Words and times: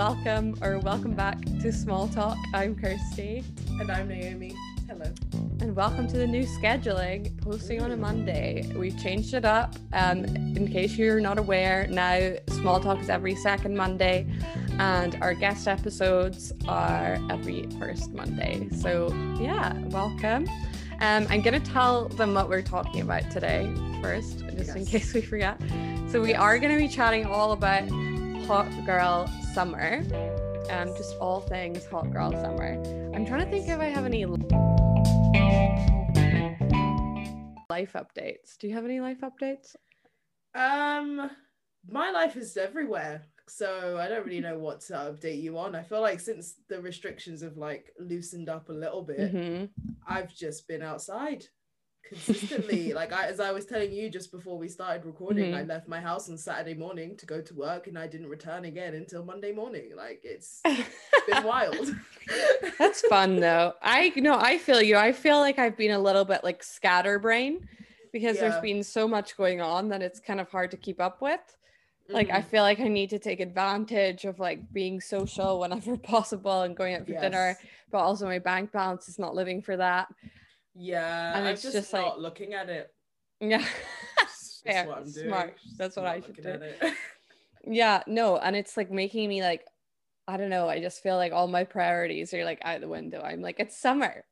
welcome 0.00 0.56
or 0.62 0.78
welcome 0.78 1.12
back 1.12 1.38
to 1.60 1.70
Small 1.70 2.08
Talk. 2.08 2.38
I'm 2.54 2.74
Kirsty. 2.74 3.44
And 3.78 3.92
I'm 3.92 4.08
Naomi. 4.08 4.56
Hello. 4.88 5.04
And 5.60 5.76
welcome 5.76 6.08
to 6.08 6.16
the 6.16 6.26
new 6.26 6.44
scheduling, 6.44 7.38
posting 7.42 7.82
on 7.82 7.90
a 7.90 7.98
Monday. 7.98 8.72
We've 8.74 8.98
changed 8.98 9.34
it 9.34 9.44
up. 9.44 9.76
Um, 9.92 10.24
in 10.24 10.72
case 10.72 10.96
you're 10.96 11.20
not 11.20 11.36
aware, 11.36 11.86
now 11.90 12.32
Small 12.48 12.80
Talk 12.80 12.98
is 13.02 13.10
every 13.10 13.34
second 13.34 13.76
Monday, 13.76 14.26
and 14.78 15.18
our 15.20 15.34
guest 15.34 15.68
episodes 15.68 16.54
are 16.66 17.18
every 17.28 17.68
first 17.78 18.14
Monday. 18.14 18.70
So, 18.78 19.08
yeah, 19.38 19.78
welcome. 19.88 20.48
Um, 21.02 21.26
I'm 21.28 21.42
going 21.42 21.60
to 21.60 21.70
tell 21.72 22.08
them 22.08 22.32
what 22.32 22.48
we're 22.48 22.62
talking 22.62 23.02
about 23.02 23.30
today 23.30 23.70
first, 24.00 24.38
just 24.38 24.68
yes. 24.68 24.76
in 24.76 24.86
case 24.86 25.12
we 25.12 25.20
forget. 25.20 25.60
So, 26.08 26.22
we 26.22 26.32
are 26.32 26.58
going 26.58 26.72
to 26.72 26.78
be 26.78 26.88
chatting 26.88 27.26
all 27.26 27.52
about 27.52 27.82
hot 28.50 28.84
girl 28.84 29.30
summer, 29.54 30.02
um, 30.70 30.88
just 30.96 31.16
all 31.20 31.38
things 31.38 31.86
hot 31.86 32.10
girl 32.10 32.32
summer. 32.32 32.82
I'm 33.14 33.24
trying 33.24 33.44
to 33.44 33.48
think 33.48 33.68
if 33.68 33.78
I 33.78 33.84
have 33.84 34.04
any 34.04 34.26
life 37.70 37.92
updates. 37.92 38.58
Do 38.58 38.66
you 38.66 38.74
have 38.74 38.84
any 38.84 38.98
life 38.98 39.20
updates? 39.20 39.76
Um, 40.56 41.30
my 41.88 42.10
life 42.10 42.36
is 42.36 42.56
everywhere, 42.56 43.22
so 43.46 43.96
I 43.98 44.08
don't 44.08 44.26
really 44.26 44.40
know 44.40 44.58
what 44.58 44.80
to 44.80 44.94
update 44.94 45.40
you 45.40 45.56
on. 45.56 45.76
I 45.76 45.84
feel 45.84 46.00
like 46.00 46.18
since 46.18 46.56
the 46.68 46.82
restrictions 46.82 47.42
have 47.42 47.56
like 47.56 47.92
loosened 48.00 48.48
up 48.48 48.68
a 48.68 48.72
little 48.72 49.02
bit, 49.02 49.32
mm-hmm. 49.32 49.66
I've 50.08 50.34
just 50.34 50.66
been 50.66 50.82
outside 50.82 51.44
consistently. 52.08 52.92
like 52.94 53.12
I, 53.12 53.26
as 53.26 53.40
I 53.40 53.52
was 53.52 53.66
telling 53.66 53.92
you 53.92 54.10
just 54.10 54.30
before 54.30 54.58
we 54.58 54.68
started 54.68 55.04
recording, 55.04 55.46
mm-hmm. 55.46 55.58
I 55.58 55.62
left 55.62 55.88
my 55.88 56.00
house 56.00 56.28
on 56.28 56.36
Saturday 56.36 56.74
morning 56.74 57.16
to 57.16 57.26
go 57.26 57.40
to 57.40 57.54
work, 57.54 57.86
and 57.86 57.98
I 57.98 58.06
didn't 58.06 58.28
return 58.28 58.64
again 58.64 58.94
until 58.94 59.24
Monday 59.24 59.52
morning. 59.52 59.90
Like 59.96 60.20
it's 60.24 60.60
been 61.26 61.44
wild. 61.44 61.94
That's 62.78 63.02
fun 63.02 63.40
though. 63.40 63.74
I 63.82 64.12
know 64.16 64.38
I 64.38 64.58
feel 64.58 64.82
you. 64.82 64.96
I 64.96 65.12
feel 65.12 65.38
like 65.38 65.58
I've 65.58 65.76
been 65.76 65.92
a 65.92 65.98
little 65.98 66.24
bit 66.24 66.44
like 66.44 66.62
scatterbrain 66.62 67.66
because 68.12 68.36
yeah. 68.36 68.48
there's 68.48 68.60
been 68.60 68.82
so 68.82 69.06
much 69.06 69.36
going 69.36 69.60
on 69.60 69.88
that 69.88 70.02
it's 70.02 70.20
kind 70.20 70.40
of 70.40 70.50
hard 70.50 70.70
to 70.72 70.76
keep 70.76 71.00
up 71.00 71.22
with. 71.22 71.40
Like 72.08 72.28
mm-hmm. 72.28 72.36
I 72.36 72.42
feel 72.42 72.62
like 72.62 72.80
I 72.80 72.88
need 72.88 73.10
to 73.10 73.18
take 73.18 73.40
advantage 73.40 74.24
of 74.24 74.40
like 74.40 74.72
being 74.72 75.00
social 75.00 75.60
whenever 75.60 75.96
possible 76.14 76.62
and 76.62 76.76
going 76.76 76.94
out 76.94 77.06
for 77.06 77.12
yes. 77.12 77.22
dinner, 77.22 77.56
but 77.90 77.98
also 77.98 78.26
my 78.26 78.38
bank 78.38 78.72
balance 78.72 79.08
is 79.08 79.18
not 79.18 79.34
living 79.34 79.62
for 79.62 79.76
that. 79.76 80.08
Yeah, 80.82 81.36
and 81.36 81.46
it's 81.46 81.60
just, 81.60 81.74
just 81.74 81.92
not 81.92 82.14
like 82.14 82.18
looking 82.18 82.54
at 82.54 82.70
it. 82.70 82.90
Yeah, 83.38 83.62
yeah, 84.64 84.86
smart. 85.04 85.54
That's 85.76 85.96
what 85.96 86.06
I 86.06 86.20
should 86.20 86.42
do. 86.42 86.58
yeah, 87.66 88.02
no, 88.06 88.38
and 88.38 88.56
it's 88.56 88.78
like 88.78 88.90
making 88.90 89.28
me 89.28 89.42
like, 89.42 89.66
I 90.26 90.38
don't 90.38 90.48
know. 90.48 90.70
I 90.70 90.80
just 90.80 91.02
feel 91.02 91.16
like 91.16 91.32
all 91.32 91.48
my 91.48 91.64
priorities 91.64 92.32
are 92.32 92.46
like 92.46 92.60
out 92.64 92.80
the 92.80 92.88
window. 92.88 93.20
I'm 93.20 93.42
like, 93.42 93.60
it's 93.60 93.76
summer. 93.76 94.24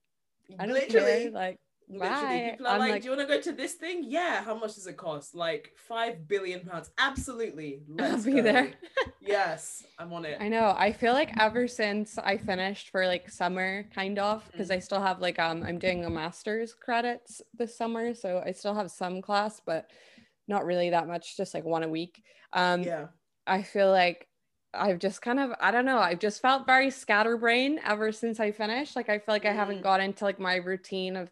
I 0.59 0.65
don't 0.65 0.73
Literally, 0.73 1.25
care. 1.25 1.31
Like, 1.33 1.59
Literally, 1.91 2.51
people 2.51 2.67
are 2.67 2.79
like, 2.79 2.91
like, 2.91 3.03
"Do 3.03 3.11
you 3.11 3.17
want 3.17 3.29
to 3.29 3.35
go 3.35 3.41
to 3.41 3.53
this 3.53 3.75
thing? 3.75 4.05
Yeah. 4.07 4.43
How 4.43 4.55
much 4.55 4.75
does 4.75 4.87
it 4.87 4.97
cost? 4.97 5.35
Like 5.35 5.73
five 5.77 6.29
billion 6.29 6.61
pounds. 6.61 6.91
Absolutely. 6.99 7.81
Let's 7.89 8.13
I'll 8.13 8.25
be 8.25 8.33
go. 8.33 8.43
there. 8.43 8.73
yes, 9.21 9.85
I'm 9.99 10.13
on 10.13 10.25
it. 10.25 10.39
I 10.41 10.49
know. 10.49 10.75
I 10.77 10.93
feel 10.93 11.15
like 11.15 11.31
ever 11.41 11.67
since 11.67 12.19
I 12.19 12.37
finished 12.37 12.91
for 12.91 13.07
like 13.07 13.31
summer, 13.31 13.85
kind 13.95 14.19
of, 14.19 14.47
because 14.53 14.69
mm. 14.69 14.75
I 14.75 14.79
still 14.81 15.01
have 15.01 15.21
like 15.21 15.39
um, 15.39 15.63
I'm 15.63 15.79
doing 15.79 16.05
a 16.05 16.11
master's 16.11 16.75
credits 16.75 17.41
this 17.55 17.77
summer, 17.77 18.15
so 18.15 18.43
I 18.45 18.53
still 18.53 18.75
have 18.75 18.91
some 18.91 19.23
class, 19.23 19.61
but 19.65 19.91
not 20.47 20.67
really 20.67 20.91
that 20.91 21.09
much. 21.09 21.37
Just 21.37 21.55
like 21.55 21.65
one 21.65 21.85
a 21.85 21.89
week. 21.89 22.23
Um, 22.53 22.83
yeah. 22.83 23.07
I 23.47 23.63
feel 23.63 23.91
like 23.91 24.29
I've 24.75 24.99
just 24.99 25.23
kind 25.23 25.41
of 25.41 25.53
I 25.61 25.71
don't 25.71 25.87
know 25.87 25.99
I've 25.99 26.19
just 26.19 26.43
felt 26.43 26.67
very 26.67 26.91
scatterbrained 26.91 27.81
ever 27.85 28.13
since 28.13 28.39
I 28.39 28.53
finished 28.53 28.97
like 28.97 29.09
I 29.09 29.19
feel 29.19 29.35
like 29.35 29.47
I 29.47 29.53
haven't 29.53 29.79
mm. 29.79 29.83
got 29.83 30.01
into 30.01 30.25
like 30.25 30.39
my 30.39 30.57
routine 30.57 31.17
of 31.17 31.31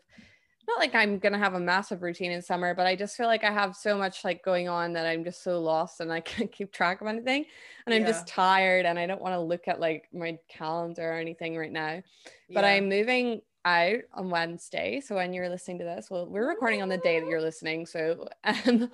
not 0.69 0.78
like 0.78 0.94
I'm 0.94 1.19
gonna 1.19 1.38
have 1.38 1.54
a 1.54 1.60
massive 1.60 2.03
routine 2.03 2.32
in 2.32 2.43
summer, 2.43 2.75
but 2.75 2.87
I 2.87 2.97
just 2.97 3.16
feel 3.16 3.27
like 3.27 3.44
I 3.44 3.53
have 3.53 3.77
so 3.77 3.97
much 3.97 4.25
like 4.25 4.43
going 4.44 4.69
on 4.69 4.93
that 4.94 5.06
I'm 5.06 5.25
just 5.25 5.43
so 5.43 5.60
lost 5.60 6.00
and 6.00 6.12
I 6.12 6.21
can't 6.21 6.50
keep 6.50 6.72
track 6.72 7.00
of 7.00 7.06
anything. 7.06 7.47
And 7.87 7.94
I'm 7.94 8.04
just 8.04 8.27
tired 8.27 8.84
and 8.87 8.99
I 8.99 9.06
don't 9.06 9.21
want 9.21 9.34
to 9.34 9.41
look 9.41 9.69
at 9.69 9.81
like 9.81 10.09
my 10.12 10.38
calendar 10.49 11.12
or 11.12 11.19
anything 11.19 11.56
right 11.56 11.71
now. 11.71 12.03
But 12.53 12.65
yeah. 12.65 12.71
I'm 12.71 12.88
moving 12.88 13.43
out 13.65 14.00
on 14.12 14.31
Wednesday. 14.31 15.00
So 15.00 15.16
when 15.16 15.32
you're 15.32 15.49
listening 15.49 15.78
to 15.81 15.84
this, 15.84 16.09
well, 16.10 16.27
we're 16.27 16.49
recording 16.49 16.83
on 16.83 16.88
the 16.88 16.98
day 16.98 17.21
that 17.21 17.28
you're 17.28 17.41
listening. 17.41 17.87
So 17.87 18.28
um 18.44 18.91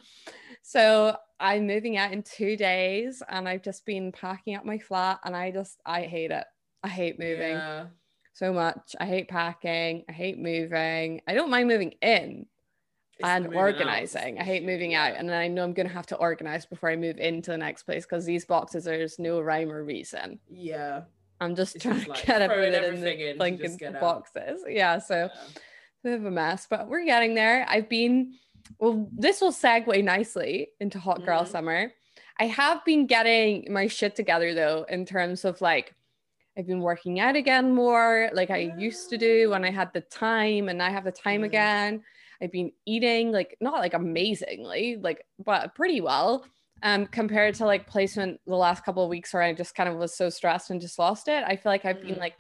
so 0.63 1.17
I'm 1.41 1.67
moving 1.67 1.97
out 1.97 2.13
in 2.13 2.23
two 2.23 2.57
days 2.57 3.23
and 3.29 3.49
I've 3.49 3.63
just 3.63 3.87
been 3.87 4.13
packing 4.13 4.57
up 4.57 4.65
my 4.65 4.79
flat 4.79 5.21
and 5.25 5.35
I 5.35 5.51
just 5.51 5.79
I 5.87 6.03
hate 6.03 6.31
it. 6.31 6.45
I 6.83 6.89
hate 6.89 7.19
moving. 7.19 7.53
Yeah 7.53 7.87
so 8.33 8.53
much. 8.53 8.97
I 8.99 9.07
hate 9.07 9.29
packing. 9.29 10.05
I 10.09 10.13
hate 10.13 10.39
moving. 10.39 11.21
I 11.27 11.35
don't 11.35 11.51
mind 11.51 11.69
moving 11.69 11.95
in 12.01 12.47
it's 13.19 13.29
and 13.29 13.55
organizing. 13.55 14.39
Out. 14.39 14.43
I 14.43 14.45
hate 14.45 14.65
moving 14.65 14.95
out. 14.95 15.17
And 15.17 15.31
I 15.31 15.49
know 15.49 15.65
I'm 15.65 15.75
going 15.75 15.89
to 15.89 15.95
have 15.95 16.07
to 16.07 16.17
organize 16.17 16.65
before 16.67 16.91
I 16.91 16.97
move 16.97 17.19
into 17.19 17.51
the 17.51 17.59
next 17.59 17.83
place 17.83 18.05
because 18.05 18.25
these 18.25 18.45
boxes, 18.45 18.85
there's 18.85 19.19
no 19.19 19.41
rhyme 19.41 19.71
or 19.71 19.85
reason. 19.85 20.39
Yeah. 20.49 21.03
I'm 21.41 21.55
just 21.55 21.77
it's 21.77 21.83
trying 21.83 21.97
just 21.97 22.09
like 22.09 22.21
to 22.21 22.27
get 22.27 22.43
everything 22.43 23.21
in 23.21 23.39
the 23.39 23.87
in 23.87 23.93
boxes. 24.01 24.63
Yeah. 24.69 24.99
So 24.99 25.29
yeah. 25.33 25.41
bit 26.03 26.15
of 26.15 26.25
a 26.25 26.31
mess, 26.31 26.67
but 26.69 26.89
we're 26.89 27.05
getting 27.05 27.35
there. 27.35 27.67
I've 27.69 27.89
been, 27.89 28.35
well, 28.79 29.09
this 29.13 29.41
will 29.41 29.53
segue 29.53 30.03
nicely 30.03 30.69
into 30.81 30.99
hot 30.99 31.25
girl 31.25 31.43
mm-hmm. 31.43 31.51
summer. 31.51 31.93
I 32.41 32.47
have 32.47 32.85
been 32.85 33.07
getting 33.07 33.67
my 33.71 33.89
shit 33.89 34.17
together 34.17 34.55
though, 34.55 34.87
in 34.89 35.05
terms 35.05 35.45
of 35.45 35.61
like, 35.61 35.95
I've 36.57 36.67
been 36.67 36.81
working 36.81 37.19
out 37.21 37.37
again 37.37 37.75
more 37.75 38.31
like 38.35 38.51
I 38.51 38.73
used 38.77 39.09
to 39.11 39.19
do 39.19 39.51
when 39.51 39.65
I 39.65 39.71
had 39.71 39.93
the 39.93 40.03
time 40.03 40.69
and 40.69 40.83
I 40.83 40.91
have 40.91 41.05
the 41.05 41.13
time 41.13 41.43
mm. 41.43 41.47
again. 41.47 42.03
I've 42.43 42.53
been 42.53 42.73
eating 42.87 43.33
like 43.33 43.57
not 43.61 43.81
like 43.81 43.95
amazingly, 43.95 44.97
like 45.01 45.25
but 45.45 45.75
pretty 45.75 46.01
well. 46.01 46.45
Um, 46.85 47.07
compared 47.07 47.55
to 47.57 47.65
like 47.65 47.87
placement 47.87 48.41
the 48.45 48.57
last 48.57 48.85
couple 48.85 49.05
of 49.05 49.09
weeks 49.09 49.33
where 49.33 49.43
I 49.43 49.53
just 49.53 49.77
kind 49.77 49.89
of 49.89 49.97
was 49.97 50.17
so 50.17 50.29
stressed 50.29 50.71
and 50.71 50.81
just 50.81 50.99
lost 50.99 51.29
it. 51.29 51.45
I 51.47 51.55
feel 51.55 51.71
like 51.71 51.85
I've 51.85 52.03
been 52.03 52.17
mm. 52.17 52.21
like 52.21 52.35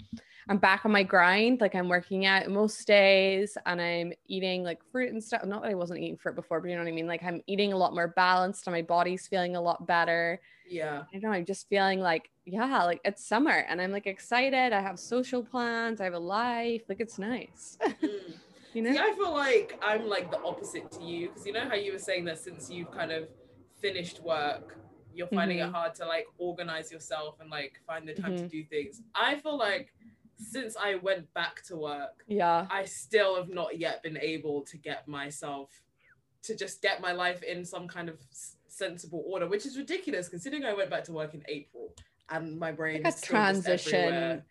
I'm 0.48 0.58
back 0.58 0.84
on 0.84 0.92
my 0.92 1.02
grind. 1.02 1.60
Like 1.60 1.74
I'm 1.74 1.88
working 1.88 2.26
out 2.26 2.48
most 2.48 2.86
days 2.86 3.56
and 3.66 3.80
I'm 3.80 4.12
eating 4.26 4.62
like 4.62 4.78
fruit 4.90 5.12
and 5.12 5.22
stuff. 5.22 5.44
Not 5.44 5.62
that 5.62 5.70
I 5.70 5.74
wasn't 5.74 6.00
eating 6.00 6.16
fruit 6.16 6.34
before, 6.34 6.60
but 6.60 6.68
you 6.68 6.76
know 6.76 6.82
what 6.82 6.88
I 6.88 6.92
mean? 6.92 7.06
Like 7.06 7.22
I'm 7.22 7.42
eating 7.46 7.72
a 7.72 7.76
lot 7.76 7.94
more 7.94 8.08
balanced 8.08 8.66
and 8.66 8.74
my 8.74 8.82
body's 8.82 9.26
feeling 9.28 9.56
a 9.56 9.60
lot 9.60 9.86
better. 9.86 10.40
Yeah. 10.68 11.02
I 11.14 11.18
don't 11.18 11.30
know. 11.30 11.36
I'm 11.36 11.44
just 11.44 11.68
feeling 11.68 12.00
like, 12.00 12.30
yeah, 12.44 12.84
like 12.84 13.00
it's 13.04 13.24
summer 13.24 13.64
and 13.68 13.80
I'm 13.80 13.92
like 13.92 14.06
excited. 14.06 14.72
I 14.72 14.80
have 14.80 14.98
social 14.98 15.42
plans. 15.42 16.00
I 16.00 16.04
have 16.04 16.14
a 16.14 16.18
life. 16.18 16.82
Like 16.88 17.00
it's 17.00 17.18
nice. 17.18 17.78
mm. 18.02 18.34
You 18.74 18.82
know? 18.82 18.92
See, 18.92 18.98
I 18.98 19.12
feel 19.12 19.32
like 19.32 19.78
I'm 19.82 20.08
like 20.08 20.30
the 20.30 20.40
opposite 20.42 20.90
to 20.92 21.02
you 21.02 21.28
because 21.28 21.46
you 21.46 21.52
know 21.52 21.68
how 21.68 21.74
you 21.74 21.92
were 21.92 21.98
saying 21.98 22.24
that 22.24 22.38
since 22.38 22.70
you've 22.70 22.90
kind 22.90 23.12
of 23.12 23.28
finished 23.80 24.22
work, 24.22 24.78
you're 25.14 25.26
finding 25.26 25.58
mm-hmm. 25.58 25.68
it 25.68 25.74
hard 25.74 25.94
to 25.96 26.06
like 26.06 26.26
organize 26.38 26.90
yourself 26.90 27.36
and 27.40 27.50
like 27.50 27.80
find 27.86 28.08
the 28.08 28.14
time 28.14 28.32
mm-hmm. 28.32 28.44
to 28.44 28.48
do 28.48 28.64
things. 28.64 29.02
I 29.14 29.36
feel 29.40 29.58
like 29.58 29.92
since 30.38 30.76
I 30.76 30.96
went 30.96 31.32
back 31.34 31.62
to 31.64 31.76
work, 31.76 32.24
yeah, 32.26 32.66
I 32.70 32.84
still 32.84 33.36
have 33.36 33.48
not 33.48 33.78
yet 33.78 34.02
been 34.02 34.18
able 34.18 34.62
to 34.62 34.76
get 34.76 35.08
myself 35.08 35.70
to 36.44 36.56
just 36.56 36.82
get 36.82 37.00
my 37.00 37.12
life 37.12 37.42
in 37.42 37.64
some 37.64 37.88
kind 37.88 38.08
of 38.08 38.18
sensible 38.68 39.24
order, 39.26 39.46
which 39.46 39.66
is 39.66 39.76
ridiculous 39.76 40.28
considering 40.28 40.64
I 40.64 40.74
went 40.74 40.90
back 40.90 41.04
to 41.04 41.12
work 41.12 41.34
in 41.34 41.42
April 41.48 41.94
and 42.30 42.58
my 42.58 42.72
brain 42.72 43.02
like 43.02 43.16
a 43.16 43.20
transition 43.20 44.42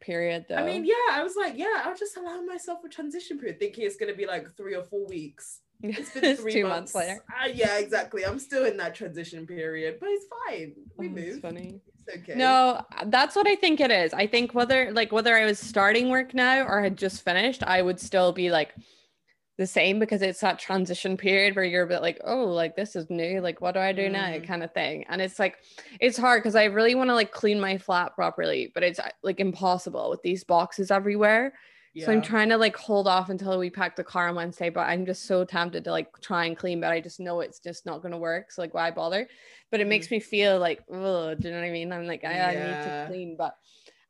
period 0.00 0.46
though. 0.48 0.56
I 0.56 0.64
mean, 0.64 0.84
yeah, 0.84 0.94
I 1.12 1.22
was 1.22 1.36
like, 1.36 1.56
yeah, 1.56 1.82
I'll 1.84 1.96
just 1.96 2.16
allow 2.16 2.40
myself 2.42 2.80
a 2.84 2.88
transition 2.88 3.38
period, 3.38 3.58
thinking 3.58 3.84
it's 3.84 3.96
gonna 3.96 4.14
be 4.14 4.26
like 4.26 4.56
three 4.56 4.74
or 4.74 4.82
four 4.82 5.06
weeks. 5.06 5.60
It's 5.82 6.10
been 6.10 6.36
three 6.36 6.54
two 6.54 6.62
months, 6.62 6.94
months 6.94 7.08
later. 7.08 7.24
Uh, 7.28 7.48
yeah, 7.52 7.76
exactly. 7.76 8.24
I'm 8.24 8.38
still 8.38 8.64
in 8.64 8.78
that 8.78 8.94
transition 8.94 9.46
period, 9.46 9.98
but 10.00 10.08
it's 10.08 10.24
fine. 10.48 10.74
We 10.96 11.08
oh, 11.08 11.10
move. 11.10 11.40
funny 11.42 11.82
okay. 12.14 12.34
No, 12.34 12.84
that's 13.06 13.36
what 13.36 13.46
I 13.46 13.54
think 13.56 13.80
it 13.80 13.90
is. 13.90 14.12
I 14.12 14.26
think 14.26 14.54
whether 14.54 14.92
like 14.92 15.12
whether 15.12 15.36
I 15.36 15.44
was 15.44 15.58
starting 15.58 16.08
work 16.10 16.34
now 16.34 16.66
or 16.66 16.82
had 16.82 16.96
just 16.96 17.22
finished, 17.22 17.62
I 17.62 17.82
would 17.82 18.00
still 18.00 18.32
be 18.32 18.50
like 18.50 18.74
the 19.58 19.66
same 19.66 19.98
because 19.98 20.20
it's 20.20 20.40
that 20.40 20.58
transition 20.58 21.16
period 21.16 21.56
where 21.56 21.64
you're 21.64 21.84
a 21.84 21.88
bit 21.88 22.02
like, 22.02 22.20
oh, 22.24 22.44
like 22.44 22.76
this 22.76 22.94
is 22.94 23.08
new. 23.08 23.40
Like, 23.40 23.60
what 23.60 23.72
do 23.72 23.80
I 23.80 23.92
do 23.92 24.08
mm. 24.08 24.12
now? 24.12 24.38
Kind 24.46 24.62
of 24.62 24.72
thing. 24.72 25.04
And 25.08 25.22
it's 25.22 25.38
like, 25.38 25.56
it's 25.98 26.18
hard 26.18 26.42
because 26.42 26.54
I 26.54 26.64
really 26.64 26.94
want 26.94 27.08
to 27.08 27.14
like 27.14 27.32
clean 27.32 27.58
my 27.58 27.78
flat 27.78 28.14
properly, 28.14 28.70
but 28.74 28.82
it's 28.82 29.00
like 29.22 29.40
impossible 29.40 30.10
with 30.10 30.22
these 30.22 30.44
boxes 30.44 30.90
everywhere. 30.90 31.54
So 32.04 32.12
I'm 32.12 32.22
trying 32.22 32.48
to 32.50 32.58
like 32.58 32.76
hold 32.76 33.08
off 33.08 33.30
until 33.30 33.58
we 33.58 33.70
pack 33.70 33.96
the 33.96 34.04
car 34.04 34.28
on 34.28 34.34
Wednesday, 34.34 34.68
but 34.68 34.86
I'm 34.86 35.06
just 35.06 35.24
so 35.24 35.44
tempted 35.44 35.84
to 35.84 35.90
like 35.90 36.08
try 36.20 36.44
and 36.44 36.56
clean, 36.56 36.80
but 36.80 36.92
I 36.92 37.00
just 37.00 37.20
know 37.20 37.40
it's 37.40 37.58
just 37.58 37.86
not 37.86 38.02
gonna 38.02 38.18
work. 38.18 38.52
So 38.52 38.62
like 38.62 38.74
why 38.74 38.90
bother? 38.90 39.28
But 39.70 39.80
it 39.80 39.86
makes 39.86 40.08
mm. 40.08 40.12
me 40.12 40.20
feel 40.20 40.58
like, 40.58 40.82
oh, 40.90 41.34
do 41.34 41.48
you 41.48 41.54
know 41.54 41.60
what 41.60 41.66
I 41.66 41.70
mean? 41.70 41.92
I'm 41.92 42.06
like, 42.06 42.24
I, 42.24 42.32
yeah. 42.32 42.46
I 42.48 42.54
need 42.54 42.84
to 42.84 43.04
clean, 43.08 43.36
but 43.36 43.56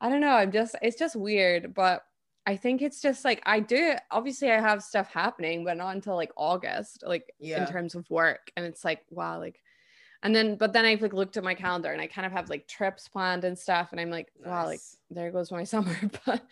I 0.01 0.09
don't 0.09 0.21
know. 0.21 0.31
I'm 0.31 0.53
just 0.53 0.75
it's 0.83 0.99
just 0.99 1.17
weird, 1.17 1.75
but 1.75 2.03
I 2.47 2.57
think 2.57 2.83
it's 2.83 3.01
just 3.01 3.25
like 3.25 3.43
I 3.45 3.61
do 3.61 3.95
obviously 4.11 4.51
I 4.51 4.61
have 4.61 4.83
stuff 4.83 5.09
happening, 5.09 5.65
but 5.65 5.77
not 5.77 5.95
until 5.95 6.17
like 6.17 6.33
August, 6.37 7.03
like 7.07 7.33
yeah. 7.39 7.61
in 7.61 7.73
terms 7.73 7.95
of 7.95 8.09
work. 8.11 8.51
And 8.57 8.67
it's 8.67 8.85
like, 8.85 9.01
wow, 9.11 9.39
like 9.39 9.61
and 10.23 10.35
then 10.35 10.57
but 10.57 10.73
then 10.73 10.85
I've 10.85 11.03
like 11.03 11.13
looked 11.13 11.37
at 11.37 11.45
my 11.45 11.55
calendar 11.55 11.93
and 11.93 12.01
I 12.01 12.07
kind 12.07 12.27
of 12.27 12.33
have 12.33 12.49
like 12.49 12.67
trips 12.67 13.09
planned 13.09 13.45
and 13.45 13.59
stuff, 13.59 13.89
and 13.93 14.01
I'm 14.01 14.11
like, 14.11 14.33
nice. 14.45 14.67
like 14.67 14.81
there 15.11 15.31
goes 15.31 15.51
my 15.51 15.65
summer, 15.75 15.97
but 16.25 16.43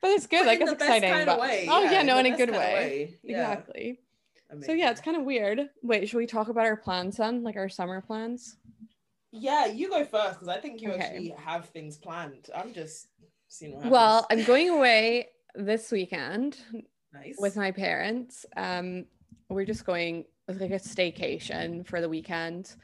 but 0.00 0.10
it's 0.10 0.26
good, 0.26 0.40
but 0.40 0.46
like 0.46 0.60
it's 0.60 0.72
exciting. 0.72 1.26
But, 1.26 1.40
way, 1.40 1.66
oh 1.68 1.84
yeah, 1.84 1.92
yeah 1.92 2.02
no, 2.02 2.18
in 2.18 2.26
a 2.26 2.36
good 2.36 2.50
way. 2.50 2.56
way. 2.56 3.14
Yeah. 3.22 3.52
Exactly. 3.52 4.00
Amazing. 4.50 4.66
So 4.66 4.72
yeah, 4.74 4.90
it's 4.90 5.00
kind 5.00 5.16
of 5.16 5.24
weird. 5.24 5.68
Wait, 5.82 6.08
should 6.08 6.18
we 6.18 6.26
talk 6.26 6.48
about 6.48 6.66
our 6.66 6.76
plans 6.76 7.16
then, 7.16 7.42
like 7.42 7.56
our 7.56 7.68
summer 7.68 8.00
plans? 8.00 8.56
Yeah, 9.32 9.66
you 9.66 9.90
go 9.90 10.04
first 10.04 10.40
because 10.40 10.48
I 10.48 10.60
think 10.60 10.80
you 10.80 10.92
okay. 10.92 11.02
actually 11.02 11.34
have 11.44 11.68
things 11.70 11.96
planned. 11.96 12.48
I'm 12.54 12.72
just 12.72 13.08
seeing 13.48 13.72
what 13.72 13.84
happens. 13.84 13.92
Well, 13.92 14.26
I'm 14.30 14.44
going 14.44 14.70
away 14.70 15.28
this 15.54 15.90
weekend 15.90 16.58
nice. 17.12 17.36
with 17.38 17.56
my 17.56 17.72
parents. 17.72 18.46
Um, 18.56 19.06
we're 19.48 19.64
just 19.64 19.84
going 19.84 20.24
like 20.48 20.70
a 20.70 20.78
staycation 20.78 21.86
for 21.86 22.00
the 22.00 22.08
weekend 22.08 22.74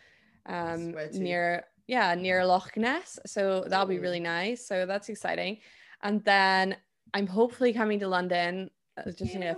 um 0.46 0.94
near 1.12 1.64
yeah 1.86 2.14
near 2.14 2.44
Loch 2.44 2.76
Ness. 2.76 3.18
So 3.26 3.64
that'll 3.68 3.86
be 3.86 3.98
really 3.98 4.20
nice. 4.20 4.66
So 4.66 4.86
that's 4.86 5.08
exciting. 5.08 5.58
And 6.02 6.24
then 6.24 6.76
I'm 7.14 7.26
hopefully 7.26 7.72
coming 7.72 8.00
to 8.00 8.08
London 8.08 8.70
uh, 8.98 9.10
just 9.10 9.34
yeah, 9.34 9.54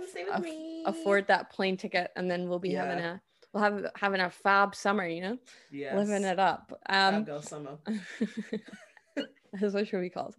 afford 0.85 1.27
that 1.27 1.51
plane 1.51 1.75
ticket 1.77 2.11
and 2.15 2.29
then 2.29 2.47
we'll 2.47 2.59
be 2.59 2.69
yeah. 2.69 2.85
having 2.85 3.03
a 3.03 3.21
we'll 3.53 3.63
have 3.63 3.91
having 3.95 4.21
a 4.21 4.29
fab 4.29 4.75
summer 4.75 5.05
you 5.07 5.21
know? 5.21 5.37
Yes. 5.71 5.95
living 5.95 6.23
it 6.23 6.39
up. 6.39 6.79
Um 6.87 7.25
fab 7.25 7.43
summer. 7.43 7.77
That's 9.53 9.73
what 9.73 9.87
should 9.87 10.01
be 10.01 10.09
called 10.09 10.35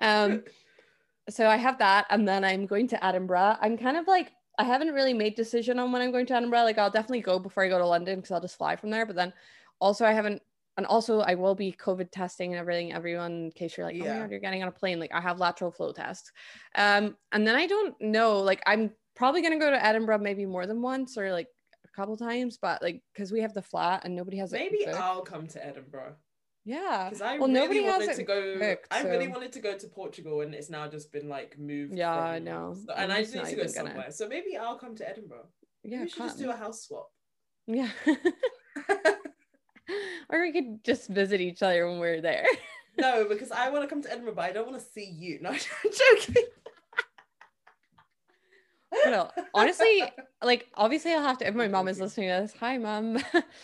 um 0.00 0.44
so 1.28 1.46
I 1.46 1.56
have 1.56 1.78
that 1.78 2.06
and 2.10 2.26
then 2.26 2.44
I'm 2.44 2.66
going 2.66 2.88
to 2.88 3.04
Edinburgh. 3.04 3.56
I'm 3.60 3.76
kind 3.76 3.96
of 3.96 4.06
like 4.06 4.32
I 4.58 4.64
haven't 4.64 4.92
really 4.92 5.14
made 5.14 5.36
decision 5.36 5.78
on 5.78 5.92
when 5.92 6.02
I'm 6.02 6.10
going 6.10 6.26
to 6.26 6.34
Edinburgh. 6.34 6.64
Like 6.64 6.78
I'll 6.78 6.90
definitely 6.90 7.20
go 7.20 7.38
before 7.38 7.64
I 7.64 7.68
go 7.68 7.78
to 7.78 7.86
London 7.86 8.16
because 8.16 8.32
I'll 8.32 8.40
just 8.40 8.58
fly 8.58 8.76
from 8.76 8.90
there. 8.90 9.06
But 9.06 9.16
then 9.16 9.32
also 9.80 10.04
I 10.04 10.12
haven't 10.12 10.42
and 10.76 10.86
also 10.86 11.20
I 11.20 11.34
will 11.34 11.56
be 11.56 11.72
COVID 11.72 12.10
testing 12.12 12.52
and 12.52 12.60
everything, 12.60 12.92
everyone, 12.92 13.32
in 13.32 13.50
case 13.50 13.76
you're 13.76 13.86
like, 13.86 13.96
oh 13.96 14.04
my 14.04 14.20
god, 14.20 14.30
you're 14.30 14.40
getting 14.40 14.62
on 14.62 14.68
a 14.68 14.72
plane. 14.72 15.00
Like 15.00 15.12
I 15.12 15.20
have 15.20 15.40
lateral 15.40 15.72
flow 15.72 15.92
tests. 15.92 16.30
Um, 16.76 17.16
and 17.32 17.46
then 17.46 17.56
I 17.56 17.66
don't 17.66 18.00
know, 18.00 18.38
like 18.38 18.62
I'm 18.66 18.92
probably 19.16 19.42
gonna 19.42 19.58
go 19.58 19.70
to 19.70 19.84
Edinburgh 19.84 20.18
maybe 20.18 20.46
more 20.46 20.66
than 20.66 20.82
once 20.82 21.18
or 21.18 21.32
like 21.32 21.48
a 21.84 21.88
couple 21.96 22.16
times, 22.16 22.58
but 22.60 22.80
like 22.80 23.02
because 23.12 23.32
we 23.32 23.40
have 23.40 23.54
the 23.54 23.62
flat 23.62 24.02
and 24.04 24.14
nobody 24.14 24.36
has 24.38 24.52
maybe 24.52 24.86
I'll 24.86 25.22
come 25.22 25.46
to 25.48 25.64
Edinburgh. 25.64 26.14
Yeah. 26.68 27.08
Because 27.08 27.22
I 27.22 27.38
well, 27.38 27.48
really 27.48 27.80
wanted 27.80 28.14
to 28.14 28.22
go. 28.22 28.58
Picked, 28.58 28.92
I 28.92 29.02
really 29.02 29.28
wanted 29.28 29.52
to 29.52 29.60
go 29.60 29.78
to 29.78 29.88
Portugal, 29.88 30.42
and 30.42 30.54
it's 30.54 30.68
now 30.68 30.86
just 30.86 31.10
been 31.10 31.26
like 31.26 31.58
moved. 31.58 31.96
Yeah, 31.96 32.14
from, 32.14 32.24
I 32.24 32.38
know. 32.40 32.76
So, 32.86 32.92
and 32.94 33.10
I 33.10 33.22
just 33.22 33.34
need 33.34 33.46
to 33.46 33.56
go 33.56 33.66
somewhere. 33.66 33.94
Gonna... 33.94 34.12
So 34.12 34.28
maybe 34.28 34.54
I'll 34.58 34.76
come 34.76 34.94
to 34.96 35.08
Edinburgh. 35.08 35.46
Yeah, 35.82 36.02
we 36.02 36.10
should 36.10 36.24
just 36.24 36.38
do 36.38 36.50
a 36.50 36.56
house 36.56 36.86
swap. 36.86 37.08
Yeah. 37.66 37.88
or 40.28 40.42
we 40.42 40.52
could 40.52 40.84
just 40.84 41.08
visit 41.08 41.40
each 41.40 41.62
other 41.62 41.88
when 41.88 42.00
we're 42.00 42.20
there. 42.20 42.44
no, 42.98 43.24
because 43.26 43.50
I 43.50 43.70
want 43.70 43.84
to 43.84 43.88
come 43.88 44.02
to 44.02 44.12
Edinburgh, 44.12 44.34
but 44.34 44.44
I 44.44 44.52
don't 44.52 44.70
want 44.70 44.78
to 44.78 44.86
see 44.86 45.10
you. 45.10 45.38
No, 45.40 45.48
I'm 45.52 45.56
joking. 45.56 46.44
No, 49.06 49.30
honestly, 49.54 50.02
like 50.42 50.68
obviously 50.74 51.12
I'll 51.12 51.22
have 51.22 51.38
to 51.38 51.48
if 51.48 51.54
my 51.54 51.68
mom 51.68 51.88
is 51.88 52.00
listening 52.00 52.28
to 52.28 52.42
this, 52.42 52.54
hi 52.58 52.78
mom. 52.78 53.16